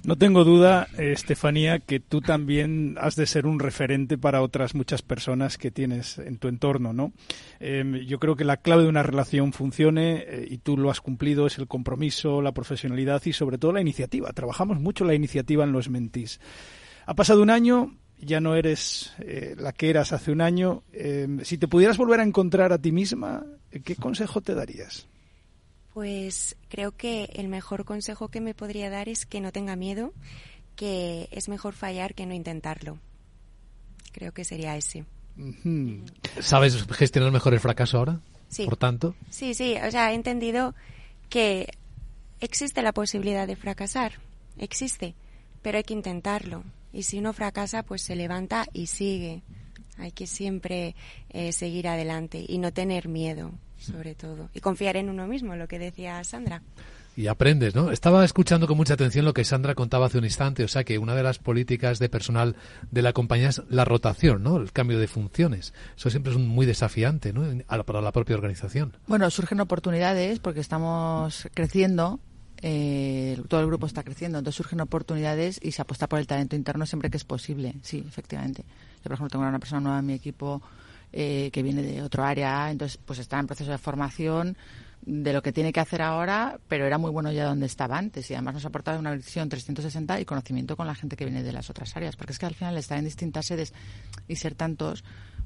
No 0.05 0.17
tengo 0.17 0.43
duda, 0.43 0.89
Estefanía, 0.99 1.79
que 1.79 2.01
tú 2.01 2.21
también 2.21 2.97
has 3.01 3.15
de 3.15 3.25
ser 3.25 3.47
un 3.47 3.61
referente 3.61 4.19
para 4.19 4.43
otras 4.43 4.75
muchas 4.75 5.01
personas 5.01 5.59
que 5.59 5.71
tienes 5.71 6.19
en 6.19 6.39
tu 6.39 6.49
entorno, 6.49 6.93
¿no? 6.93 7.13
Em, 7.61 7.99
yo 7.99 8.19
creo 8.19 8.35
que 8.35 8.45
la 8.45 8.57
clave 8.57 8.83
de 8.83 8.89
una 8.89 9.05
relación 9.05 9.53
funcione, 9.53 10.25
eh, 10.27 10.49
y 10.51 10.59
tú 10.59 10.77
lo 10.77 10.91
has 10.91 11.01
cumplido, 11.01 11.47
es 11.47 11.57
el 11.59 11.69
compromiso, 11.69 12.43
la 12.43 12.51
profesionalidad 12.51 13.23
y 13.27 13.33
sobre 13.33 13.59
todo 13.59 13.73
la 13.73 13.81
iniciativa. 13.81 14.33
Trabajamos 14.33 14.81
mucho 14.81 15.05
la 15.05 15.15
iniciativa 15.15 15.63
en 15.63 15.71
los 15.71 15.89
mentís. 15.89 16.41
Ha 17.07 17.15
pasado 17.15 17.41
un 17.41 17.51
año, 17.51 17.97
ya 18.19 18.41
no 18.41 18.57
eres 18.57 19.13
eh, 19.21 19.55
la 19.57 19.73
que 19.73 19.89
eras 19.89 20.13
hace 20.13 20.33
un 20.33 20.41
año. 20.41 20.83
Em, 20.93 21.45
si 21.45 21.59
te 21.59 21.69
pudieras 21.69 21.97
volver 21.97 22.19
a 22.19 22.25
encontrar 22.25 22.73
a 22.73 22.79
ti 22.79 22.91
misma, 22.91 23.47
¿qué 23.85 23.95
consejo 23.95 24.41
te 24.41 24.57
darías? 24.57 25.07
Pues 25.95 26.57
creo 26.69 26.93
que 26.93 27.31
el 27.35 27.49
mejor 27.49 27.85
consejo 27.85 28.29
que 28.29 28.41
me 28.41 28.55
podría 28.55 28.89
dar 28.89 29.09
es 29.09 29.27
que 29.27 29.41
no 29.41 29.53
tenga 29.53 29.77
miedo, 29.77 30.13
que 30.75 31.29
es 31.31 31.49
mejor 31.49 31.75
fallar 31.75 32.15
que 32.15 32.27
no 32.27 32.35
intentarlo. 32.35 32.99
Creo 34.13 34.33
que 34.33 34.45
sería 34.45 34.77
ese. 34.77 35.05
¿Sabes 36.41 36.85
gestionar 36.91 37.33
mejor 37.33 37.55
el 37.55 37.61
fracaso 37.61 37.99
ahora? 37.99 38.21
Sí. 38.49 38.65
Por 38.65 38.77
tanto. 38.77 39.15
Sí, 39.31 39.55
sí, 39.55 39.77
o 39.87 39.91
sea, 39.91 40.13
he 40.13 40.15
entendido 40.15 40.75
que 41.29 41.73
existe 42.41 42.83
la 42.83 42.93
posibilidad 42.93 43.47
de 43.47 43.57
fracasar, 43.57 44.13
existe, 44.59 45.15
pero 45.63 45.79
hay 45.79 45.85
que 45.85 45.95
intentarlo. 45.95 46.65
Y 46.93 47.05
si 47.05 47.19
uno 47.19 47.33
fracasa, 47.33 47.83
pues 47.83 48.03
se 48.03 48.17
levanta 48.17 48.67
y 48.73 48.87
sigue. 48.89 49.43
Hay 49.99 50.13
que 50.13 50.27
siempre 50.27 50.95
eh, 51.31 51.53
seguir 51.53 51.89
adelante 51.89 52.45
y 52.47 52.59
no 52.59 52.73
tener 52.73 53.09
miedo 53.09 53.53
sobre 53.83 54.15
todo. 54.15 54.49
Y 54.55 54.61
confiar 54.61 54.97
en 54.97 55.09
uno 55.11 55.27
mismo, 55.27 55.57
lo 55.57 55.69
que 55.69 55.79
decía 55.79 56.23
Sandra. 56.25 56.63
Y 57.15 57.27
aprendes, 57.27 57.75
¿no? 57.75 57.91
Estaba 57.91 58.25
escuchando 58.25 58.67
con 58.67 58.79
mucha 58.79 58.95
atención 58.95 59.27
lo 59.27 59.35
que 59.35 59.45
Sandra 59.45 59.75
contaba 59.75 60.07
hace 60.07 60.17
un 60.17 60.25
instante, 60.25 60.65
o 60.65 60.69
sea 60.69 60.83
que 60.85 60.97
una 60.97 61.15
de 61.15 61.23
las 61.23 61.39
políticas 61.39 61.99
de 61.99 62.09
personal 62.09 62.57
de 62.91 63.03
la 63.03 63.13
compañía 63.13 63.51
es 63.51 63.63
la 63.69 63.85
rotación, 63.85 64.43
¿no? 64.43 64.57
El 64.57 64.73
cambio 64.73 64.99
de 64.99 65.09
funciones. 65.09 65.75
Eso 65.95 66.09
siempre 66.09 66.33
es 66.33 66.39
muy 66.39 66.65
desafiante, 66.65 67.35
¿no? 67.35 67.45
Para 67.85 68.01
la 68.01 68.13
propia 68.13 68.37
organización. 68.37 68.97
Bueno, 69.07 69.29
surgen 69.31 69.61
oportunidades 69.61 70.39
porque 70.39 70.61
estamos 70.61 71.49
creciendo 71.53 72.19
eh, 72.65 73.43
todo 73.49 73.61
el 73.61 73.67
grupo 73.67 73.87
está 73.87 74.05
creciendo, 74.05 74.39
entonces 74.39 74.57
surgen 74.57 74.81
oportunidades 74.81 75.59
y 75.61 75.73
se 75.73 75.83
apuesta 75.83 76.09
por 76.09 76.21
el 76.21 76.29
talento 76.29 76.55
interno 76.55 76.87
siempre 76.87 77.11
que 77.11 77.17
es 77.17 77.25
posible. 77.25 77.75
Sí, 77.83 78.05
efectivamente. 78.07 78.63
Yo, 78.63 79.03
por 79.03 79.15
ejemplo, 79.15 79.31
tengo 79.31 79.47
una 79.47 79.59
persona 79.59 79.81
nueva 79.81 79.99
en 79.99 80.07
mi 80.07 80.13
equipo 80.15 80.63
eh, 81.13 81.51
que 81.53 81.63
viene 81.63 81.83
de 81.83 82.03
otro 82.03 82.25
área, 82.25 82.71
entonces 82.71 82.99
pues 83.05 83.19
está 83.19 83.39
en 83.39 83.47
proceso 83.47 83.71
de 83.71 83.79
formación 83.79 84.57
de 85.05 85.33
lo 85.33 85.43
que 85.43 85.53
tiene 85.53 85.73
que 85.73 85.81
hacer 85.81 86.01
ahora, 86.01 86.61
pero 86.69 86.87
era 86.87 86.97
muy 86.97 87.11
bueno 87.11 87.33
ya 87.33 87.45
donde 87.45 87.67
estaba 87.67 87.99
antes 87.99 88.31
y 88.31 88.35
además 88.35 88.55
nos 88.55 88.65
ha 88.65 88.69
aportado 88.69 89.01
una 89.01 89.13
visión 89.15 89.49
360 89.49 90.21
y 90.21 90.25
conocimiento 90.25 90.77
con 90.77 90.87
la 90.87 90.95
gente 90.95 91.17
que 91.17 91.25
viene 91.25 91.43
de 91.43 91.53
las 91.53 91.71
otras 91.71 91.97
áreas, 91.97 92.17
porque 92.17 92.33
es 92.33 92.39
que 92.39 92.47
al 92.47 92.55
final 92.55 92.77
estar 92.77 92.99
en 92.99 93.05
distintas 93.05 93.47
sedes 93.47 93.75
y 94.29 94.37
ser 94.37 94.55
tantos, 94.55 95.03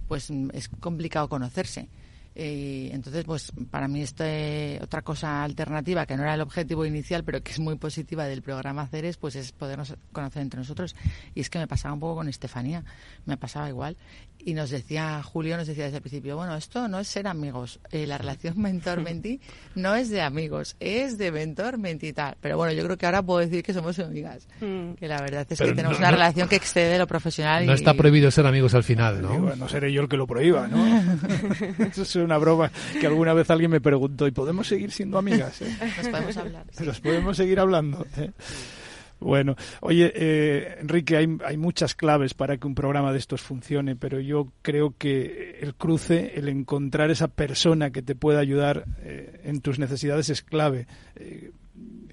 pues 0.08 0.30
es 0.52 0.68
complicado 0.68 1.28
conocerse. 1.28 1.88
Y 2.38 2.90
entonces, 2.92 3.24
pues 3.24 3.50
para 3.70 3.88
mí 3.88 4.02
este 4.02 4.78
otra 4.82 5.00
cosa 5.00 5.42
alternativa 5.42 6.04
que 6.04 6.16
no 6.16 6.22
era 6.22 6.34
el 6.34 6.42
objetivo 6.42 6.84
inicial, 6.84 7.24
pero 7.24 7.42
que 7.42 7.52
es 7.52 7.58
muy 7.58 7.76
positiva 7.76 8.26
del 8.26 8.42
programa 8.42 8.86
Ceres, 8.88 9.16
pues 9.16 9.36
es 9.36 9.52
podernos 9.52 9.96
conocer 10.12 10.42
entre 10.42 10.58
nosotros. 10.58 10.94
Y 11.34 11.40
es 11.40 11.48
que 11.48 11.58
me 11.58 11.66
pasaba 11.66 11.94
un 11.94 12.00
poco 12.00 12.16
con 12.16 12.28
Estefanía, 12.28 12.84
me 13.24 13.38
pasaba 13.38 13.70
igual. 13.70 13.96
Y 14.38 14.52
nos 14.52 14.70
decía 14.70 15.22
Julio, 15.22 15.56
nos 15.56 15.66
decía 15.66 15.84
desde 15.84 15.96
el 15.96 16.02
principio, 16.02 16.36
bueno, 16.36 16.54
esto 16.54 16.86
no 16.88 17.00
es 17.00 17.08
ser 17.08 17.26
amigos, 17.26 17.80
eh, 17.90 18.06
la 18.06 18.18
relación 18.18 18.54
mentor-mentí 18.60 19.40
no 19.74 19.94
es 19.94 20.10
de 20.10 20.20
amigos, 20.20 20.76
es 20.78 21.16
de 21.16 21.32
mentor-mentí 21.32 22.12
tal. 22.12 22.36
Pero 22.40 22.58
bueno, 22.58 22.72
yo 22.74 22.84
creo 22.84 22.98
que 22.98 23.06
ahora 23.06 23.22
puedo 23.22 23.40
decir 23.40 23.62
que 23.62 23.72
somos 23.72 23.98
amigas, 23.98 24.46
mm. 24.60 24.92
que 24.92 25.08
la 25.08 25.22
verdad 25.22 25.46
es 25.48 25.58
que 25.58 25.72
tenemos 25.72 25.98
una 25.98 26.10
relación 26.10 26.48
que 26.48 26.56
excede 26.56 26.98
lo 26.98 27.06
profesional. 27.06 27.64
No 27.64 27.72
está 27.72 27.94
prohibido 27.94 28.30
ser 28.30 28.46
amigos 28.46 28.74
al 28.74 28.84
final, 28.84 29.22
¿no? 29.22 29.56
no 29.56 29.68
seré 29.68 29.90
yo 29.90 30.02
el 30.02 30.08
que 30.08 30.18
lo 30.18 30.26
prohíba, 30.26 30.68
¿no? 30.68 30.84
una 32.26 32.38
broma 32.38 32.70
que 33.00 33.06
alguna 33.06 33.32
vez 33.32 33.48
alguien 33.50 33.70
me 33.70 33.80
preguntó, 33.80 34.26
¿y 34.26 34.32
podemos 34.32 34.66
seguir 34.66 34.90
siendo 34.90 35.18
amigas? 35.18 35.62
Eh? 35.62 35.76
Nos 35.96 36.08
podemos 36.08 36.36
hablar. 36.36 36.66
Nos 36.84 37.00
podemos 37.00 37.36
seguir 37.36 37.60
hablando. 37.60 38.06
¿eh? 38.16 38.32
Bueno, 39.18 39.56
oye, 39.80 40.12
eh, 40.14 40.76
Enrique, 40.80 41.16
hay, 41.16 41.38
hay, 41.44 41.56
muchas 41.56 41.94
claves 41.94 42.34
para 42.34 42.58
que 42.58 42.66
un 42.66 42.74
programa 42.74 43.12
de 43.12 43.18
estos 43.18 43.40
funcione, 43.40 43.96
pero 43.96 44.20
yo 44.20 44.52
creo 44.60 44.94
que 44.98 45.58
el 45.62 45.74
cruce, 45.74 46.32
el 46.34 46.50
encontrar 46.50 47.10
esa 47.10 47.28
persona 47.28 47.90
que 47.90 48.02
te 48.02 48.14
pueda 48.14 48.40
ayudar 48.40 48.84
en 49.02 49.62
tus 49.62 49.78
necesidades 49.78 50.28
es 50.28 50.42
clave. 50.42 50.86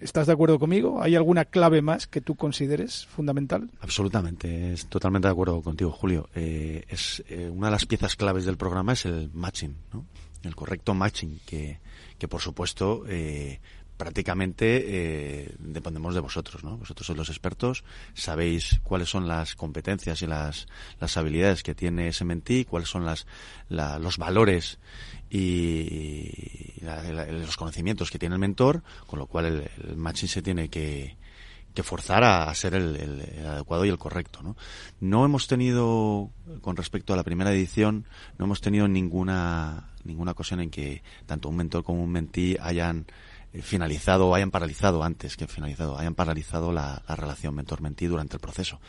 ¿Estás 0.04 0.28
de 0.28 0.34
acuerdo 0.34 0.60
conmigo? 0.60 1.02
¿Hay 1.02 1.16
alguna 1.16 1.46
clave 1.46 1.82
más 1.82 2.08
que 2.08 2.20
tú 2.20 2.36
consideres 2.36 3.06
fundamental? 3.06 3.72
Absolutamente, 3.80 4.74
es 4.74 4.88
totalmente 4.88 5.30
de 5.30 5.32
acuerdo 5.32 5.62
contigo, 5.62 5.92
Julio. 5.92 6.30
Eh, 6.36 6.84
es 6.90 7.24
eh, 7.30 7.50
una 7.50 7.68
de 7.68 7.72
las 7.72 7.86
piezas 7.86 8.18
claves 8.18 8.44
del 8.44 8.58
programa 8.58 8.94
es 8.94 9.06
el 9.06 9.32
matching, 9.34 9.76
¿no? 9.94 10.06
El 10.44 10.56
correcto 10.56 10.94
matching 10.94 11.40
que, 11.46 11.80
que 12.18 12.28
por 12.28 12.42
supuesto 12.42 13.06
eh, 13.08 13.62
prácticamente 13.98 14.84
eh, 14.86 15.56
dependemos 15.60 16.16
de 16.16 16.22
vosotros, 16.22 16.64
¿no? 16.64 16.78
Vosotros 16.78 17.08
sois 17.08 17.18
los 17.18 17.30
expertos, 17.30 17.84
sabéis 18.14 18.80
cuáles 18.84 19.10
son 19.10 19.28
las 19.28 19.56
competencias 19.56 20.22
y 20.22 20.28
las, 20.28 20.68
las 21.00 21.18
habilidades 21.18 21.64
que 21.64 21.76
tiene 21.76 22.08
ese 22.08 22.26
mentí, 22.26 22.66
cuáles 22.66 22.90
son 22.90 23.06
las, 23.06 23.28
los 23.70 24.18
valores 24.18 24.80
y 25.30 26.82
los 26.82 27.58
conocimientos 27.58 28.12
que 28.12 28.20
tiene 28.20 28.36
el 28.36 28.42
mentor, 28.42 28.84
con 29.08 29.20
lo 29.20 29.28
cual 29.28 29.46
el, 29.46 29.96
matching 29.96 30.30
se 30.30 30.42
tiene 30.42 30.70
que, 30.70 31.18
que 31.74 31.84
forzar 31.84 32.24
a, 32.24 32.54
ser 32.54 32.76
el, 32.76 32.96
el, 32.96 33.46
adecuado 33.48 33.86
y 33.86 33.90
el 33.90 33.98
correcto. 33.98 34.42
¿no? 34.44 34.56
no 35.00 35.26
hemos 35.26 35.48
tenido, 35.48 36.32
con 36.62 36.76
respecto 36.76 37.14
a 37.14 37.18
la 37.18 37.24
primera 37.24 37.52
edición, 37.52 38.06
no 38.38 38.46
hemos 38.46 38.62
tenido 38.62 38.88
ninguna, 38.88 39.92
ninguna 40.04 40.32
ocasión 40.32 40.60
en 40.60 40.70
que 40.70 41.04
tanto 41.26 41.50
un 41.50 41.58
mentor 41.58 41.84
como 41.84 42.04
un 42.04 42.12
mentí 42.12 42.56
hayan 42.60 43.08
finalizado 43.62 44.28
o 44.28 44.36
hayan 44.36 44.52
paralizado 44.52 45.04
antes 45.04 45.38
que 45.38 45.48
finalizado, 45.48 45.98
hayan 45.98 46.16
paralizado 46.16 46.72
la, 46.72 47.04
relación 47.08 47.54
mentor-mentí 47.54 48.08
durante 48.08 48.36
el 48.36 48.40
proceso. 48.40 48.80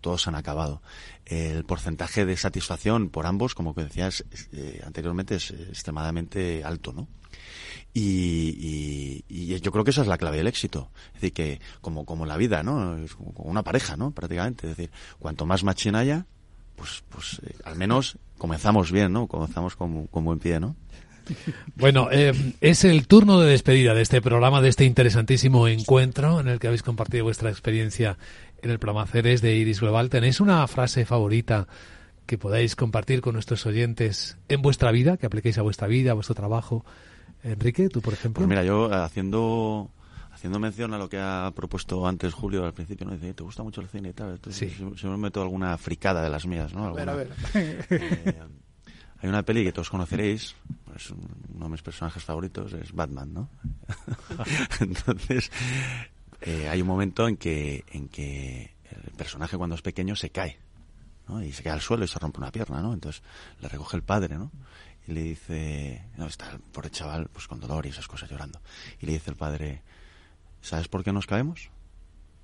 Todos 0.00 0.26
han 0.26 0.34
acabado. 0.34 0.82
El 1.24 1.64
porcentaje 1.64 2.24
de 2.24 2.36
satisfacción 2.36 3.10
por 3.10 3.26
ambos, 3.26 3.54
como 3.54 3.72
decías 3.72 4.24
eh, 4.52 4.82
anteriormente, 4.84 5.36
es 5.36 5.50
extremadamente 5.50 6.64
alto, 6.64 6.92
¿no? 6.92 7.08
Y, 7.92 9.24
yo 9.60 9.72
creo 9.72 9.84
que 9.84 9.90
esa 9.90 10.02
es 10.02 10.08
la 10.08 10.18
clave 10.18 10.38
del 10.38 10.46
éxito. 10.46 10.90
Es 11.08 11.14
decir, 11.14 11.32
que 11.32 11.60
como, 11.80 12.04
como 12.04 12.26
la 12.26 12.36
vida, 12.36 12.62
¿no? 12.62 12.96
Es 12.96 13.14
como 13.14 13.32
una 13.44 13.62
pareja, 13.62 13.96
¿no? 13.96 14.12
Prácticamente. 14.12 14.70
Es 14.70 14.76
decir, 14.76 14.90
cuanto 15.18 15.46
más 15.46 15.64
machín 15.64 15.96
haya, 15.96 16.26
pues, 16.76 17.02
pues 17.08 17.40
eh, 17.44 17.54
al 17.64 17.76
menos 17.76 18.18
comenzamos 18.38 18.92
bien, 18.92 19.12
¿no? 19.12 19.26
Comenzamos 19.26 19.76
con, 19.76 20.06
con 20.06 20.24
buen 20.24 20.38
pie, 20.38 20.60
¿no? 20.60 20.76
Bueno, 21.76 22.08
eh, 22.10 22.32
es 22.60 22.84
el 22.84 23.06
turno 23.06 23.40
de 23.40 23.50
despedida 23.50 23.94
de 23.94 24.02
este 24.02 24.20
programa, 24.20 24.60
de 24.60 24.68
este 24.68 24.84
interesantísimo 24.84 25.68
encuentro 25.68 26.40
en 26.40 26.48
el 26.48 26.58
que 26.58 26.66
habéis 26.66 26.82
compartido 26.82 27.24
vuestra 27.24 27.50
experiencia 27.50 28.18
en 28.62 28.70
el 28.70 28.78
programa 28.78 29.06
Ceres 29.06 29.40
de 29.40 29.56
Iris 29.56 29.80
Global. 29.80 30.10
¿Tenéis 30.10 30.40
una 30.40 30.66
frase 30.66 31.04
favorita 31.04 31.68
que 32.26 32.38
podáis 32.38 32.76
compartir 32.76 33.20
con 33.20 33.34
nuestros 33.34 33.64
oyentes 33.66 34.36
en 34.48 34.62
vuestra 34.62 34.92
vida, 34.92 35.16
que 35.16 35.26
apliquéis 35.26 35.58
a 35.58 35.62
vuestra 35.62 35.88
vida, 35.88 36.12
a 36.12 36.14
vuestro 36.14 36.34
trabajo? 36.34 36.84
Enrique, 37.42 37.88
tú 37.88 38.00
por 38.00 38.12
ejemplo. 38.12 38.40
Pues 38.40 38.48
mira, 38.48 38.64
yo 38.64 38.92
haciendo 38.92 39.90
haciendo 40.40 40.58
mención 40.58 40.94
a 40.94 40.98
lo 40.98 41.08
que 41.08 41.18
ha 41.18 41.52
propuesto 41.54 42.06
antes 42.06 42.32
Julio 42.32 42.64
al 42.64 42.72
principio, 42.72 43.06
¿no? 43.06 43.12
Dice, 43.12 43.34
¿te 43.34 43.42
gusta 43.42 43.62
mucho 43.62 43.80
el 43.80 43.88
cine 43.88 44.10
y 44.10 44.12
tal? 44.12 44.30
Entonces, 44.30 44.72
sí. 44.72 44.86
se, 44.96 45.06
me 45.06 45.16
meto 45.16 45.42
alguna 45.42 45.76
fricada 45.76 46.22
de 46.22 46.30
las 46.30 46.46
mías, 46.46 46.72
¿no? 46.72 46.86
a 46.86 46.92
ver, 46.92 47.08
a 47.08 47.14
ver. 47.14 47.30
Eh, 47.54 48.40
hay 49.22 49.28
una 49.28 49.42
peli 49.42 49.64
que 49.64 49.72
todos 49.72 49.90
conoceréis, 49.90 50.54
uno 51.54 51.64
de 51.66 51.70
mis 51.70 51.82
personajes 51.82 52.22
favoritos 52.24 52.72
es 52.72 52.92
Batman, 52.92 53.32
¿no? 53.32 53.50
Entonces, 54.80 55.50
eh, 56.40 56.68
hay 56.68 56.80
un 56.80 56.88
momento 56.88 57.28
en 57.28 57.36
que, 57.36 57.84
en 57.92 58.08
que 58.08 58.74
el 58.90 59.12
personaje 59.12 59.56
cuando 59.56 59.76
es 59.76 59.82
pequeño 59.82 60.16
se 60.16 60.30
cae, 60.30 60.58
¿no? 61.28 61.42
Y 61.42 61.52
se 61.52 61.62
cae 61.62 61.72
al 61.72 61.80
suelo 61.80 62.04
y 62.04 62.08
se 62.08 62.18
rompe 62.18 62.38
una 62.38 62.50
pierna, 62.50 62.80
¿no? 62.80 62.92
Entonces 62.92 63.22
le 63.60 63.68
recoge 63.68 63.96
el 63.96 64.02
padre, 64.02 64.36
¿no? 64.36 64.50
y 65.06 65.12
le 65.12 65.22
dice, 65.22 66.04
no, 66.16 66.26
está 66.26 66.50
el 66.52 66.60
pobre 66.60 66.90
chaval 66.90 67.28
pues 67.32 67.48
con 67.48 67.60
dolor 67.60 67.86
y 67.86 67.88
esas 67.88 68.06
cosas 68.06 68.30
llorando. 68.30 68.60
Y 69.00 69.06
le 69.06 69.12
dice 69.12 69.30
el 69.30 69.36
padre, 69.36 69.82
¿sabes 70.60 70.88
por 70.88 71.02
qué 71.02 71.12
nos 71.12 71.26
caemos? 71.26 71.70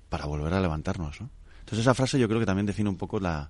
Para 0.09 0.25
volver 0.25 0.53
a 0.53 0.59
levantarnos, 0.59 1.21
¿no? 1.21 1.29
Entonces 1.59 1.79
esa 1.79 1.93
frase 1.93 2.19
yo 2.19 2.27
creo 2.27 2.39
que 2.39 2.45
también 2.45 2.65
define 2.65 2.89
un 2.89 2.97
poco 2.97 3.19
la... 3.19 3.49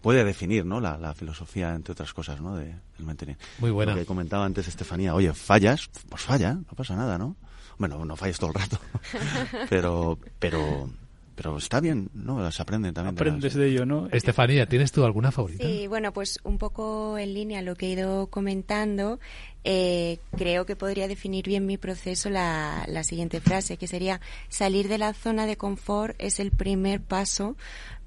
Puede 0.00 0.24
definir, 0.24 0.64
¿no? 0.64 0.80
La, 0.80 1.14
filosofía, 1.14 1.74
entre 1.74 1.92
otras 1.92 2.12
cosas, 2.12 2.40
¿no? 2.40 2.56
De, 2.56 2.66
del 2.66 3.06
mentoring. 3.06 3.36
Muy 3.58 3.70
buena. 3.70 3.92
Lo 3.92 3.98
que 3.98 4.06
comentaba 4.06 4.44
antes 4.44 4.68
Estefanía, 4.68 5.14
oye, 5.14 5.32
fallas, 5.34 5.90
pues 6.08 6.22
falla, 6.22 6.54
no 6.54 6.76
pasa 6.76 6.94
nada, 6.94 7.18
¿no? 7.18 7.36
Bueno, 7.78 8.04
no 8.04 8.16
falles 8.16 8.38
todo 8.38 8.50
el 8.50 8.54
rato, 8.54 8.78
pero, 9.68 10.18
pero, 10.38 10.88
pero 11.34 11.58
está 11.58 11.80
bien, 11.80 12.08
¿no? 12.14 12.50
Se 12.50 12.62
aprende 12.62 12.92
también. 12.92 13.14
Aprendes 13.14 13.54
de, 13.54 13.68
ello, 13.68 13.84
¿no? 13.84 14.08
Estefanía, 14.10 14.66
¿tienes 14.66 14.92
tú 14.92 15.04
alguna 15.04 15.30
favorita? 15.30 15.66
Sí, 15.66 15.86
bueno, 15.86 16.12
pues 16.12 16.38
un 16.44 16.56
poco 16.56 17.18
en 17.18 17.34
línea 17.34 17.58
a 17.58 17.62
lo 17.62 17.74
que 17.74 17.86
he 17.86 17.90
ido 17.90 18.28
comentando, 18.28 19.20
eh, 19.62 20.18
creo 20.36 20.64
que 20.64 20.76
podría 20.76 21.06
definir 21.06 21.46
bien 21.46 21.66
mi 21.66 21.76
proceso 21.76 22.30
la, 22.30 22.84
la 22.88 23.04
siguiente 23.04 23.40
frase, 23.42 23.76
que 23.76 23.86
sería 23.86 24.22
salir 24.48 24.88
de 24.88 24.96
la 24.96 25.12
zona 25.12 25.44
de 25.44 25.56
confort 25.56 26.16
es 26.18 26.40
el 26.40 26.52
primer 26.52 27.02
paso 27.02 27.56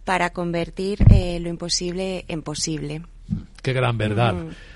para 0.09 0.31
convertir 0.31 1.05
eh, 1.11 1.39
lo 1.39 1.49
imposible 1.49 2.25
en 2.29 2.41
posible. 2.41 3.03
Qué 3.61 3.73
gran 3.73 3.95
verdad. 3.99 4.33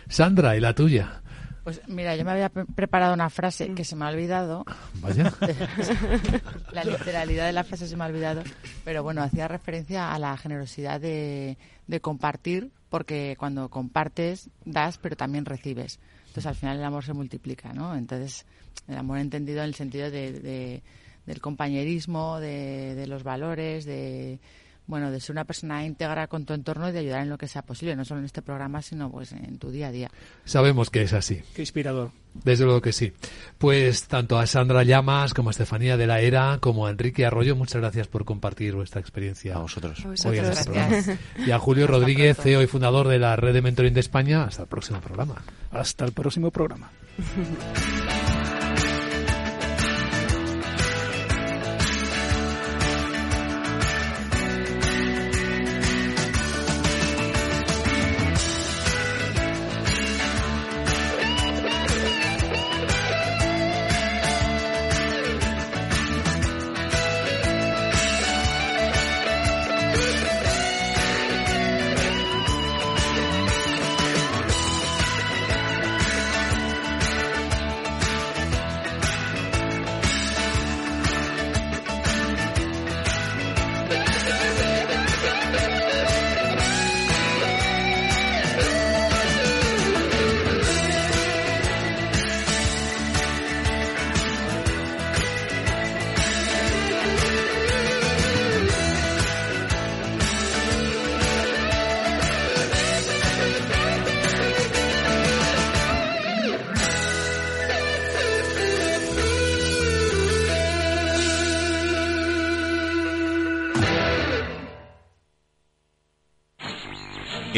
Sandra, 0.07 0.55
¿y 0.55 0.59
la 0.59 0.75
tuya? 0.75 1.23
Pues 1.63 1.81
mira, 1.87 2.15
yo 2.15 2.23
me 2.23 2.33
había 2.33 2.49
preparado 2.49 3.15
una 3.15 3.31
frase 3.31 3.73
que 3.73 3.83
se 3.83 3.95
me 3.95 4.05
ha 4.05 4.09
olvidado. 4.09 4.63
Vaya. 5.01 5.33
la 6.71 6.83
literalidad 6.83 7.47
de 7.47 7.51
la 7.51 7.63
frase 7.63 7.87
se 7.87 7.97
me 7.97 8.03
ha 8.03 8.07
olvidado. 8.09 8.43
Pero 8.85 9.01
bueno, 9.01 9.23
hacía 9.23 9.47
referencia 9.47 10.13
a 10.13 10.19
la 10.19 10.37
generosidad 10.37 11.01
de, 11.01 11.57
compartir, 11.99 12.69
porque 12.89 13.35
cuando 13.39 13.69
compartes, 13.69 14.51
das, 14.65 14.99
pero 14.99 15.15
también 15.15 15.45
recibes. 15.45 15.97
Entonces 16.27 16.45
al 16.45 16.55
final 16.55 16.77
el 16.77 16.83
amor 16.83 17.05
se 17.05 17.13
multiplica, 17.13 17.73
¿no? 17.73 17.95
Entonces 17.95 18.45
el 18.87 18.97
amor 18.97 19.17
entendido 19.17 19.61
en 19.61 19.65
el 19.65 19.73
sentido 19.73 20.11
de, 20.11 20.83
del 21.25 21.41
compañerismo, 21.41 22.39
de 22.39 23.07
los 23.07 23.23
valores, 23.23 23.85
de 23.85 24.39
bueno, 24.85 25.11
de 25.11 25.19
ser 25.19 25.33
una 25.33 25.45
persona 25.45 25.85
íntegra 25.85 26.27
con 26.27 26.45
tu 26.45 26.53
entorno 26.53 26.89
y 26.89 26.91
de 26.91 26.99
ayudar 26.99 27.21
en 27.21 27.29
lo 27.29 27.37
que 27.37 27.47
sea 27.47 27.61
posible, 27.61 27.95
no 27.95 28.03
solo 28.05 28.19
en 28.19 28.25
este 28.25 28.41
programa, 28.41 28.81
sino 28.81 29.09
pues 29.09 29.31
en 29.31 29.57
tu 29.57 29.71
día 29.71 29.87
a 29.87 29.91
día. 29.91 30.11
Sabemos 30.45 30.89
que 30.89 31.03
es 31.03 31.13
así. 31.13 31.41
Qué 31.55 31.61
inspirador. 31.61 32.11
Desde 32.33 32.65
luego 32.65 32.81
que 32.81 32.91
sí. 32.91 33.13
Pues 33.59 34.07
tanto 34.07 34.39
a 34.39 34.47
Sandra 34.47 34.83
Llamas 34.83 35.33
como 35.33 35.49
a 35.49 35.51
Estefanía 35.51 35.97
de 35.97 36.07
la 36.07 36.19
Era 36.19 36.57
como 36.59 36.87
a 36.87 36.89
Enrique 36.89 37.25
Arroyo, 37.25 37.55
muchas 37.55 37.81
gracias 37.81 38.07
por 38.07 38.25
compartir 38.25 38.75
vuestra 38.75 38.99
experiencia. 38.99 39.55
A 39.55 39.59
vosotros. 39.59 40.03
Hoy 40.25 40.39
Y 41.45 41.51
a 41.51 41.59
Julio 41.59 41.87
Rodríguez, 41.87 42.37
CEO 42.37 42.61
y 42.61 42.67
fundador 42.67 43.07
de 43.07 43.19
la 43.19 43.35
Red 43.35 43.53
de 43.53 43.61
Mentoring 43.61 43.93
de 43.93 43.99
España. 43.99 44.43
Hasta 44.43 44.63
el 44.63 44.67
próximo 44.67 44.99
programa. 44.99 45.43
Hasta 45.71 46.05
el 46.05 46.11
próximo 46.11 46.51
programa. 46.51 46.91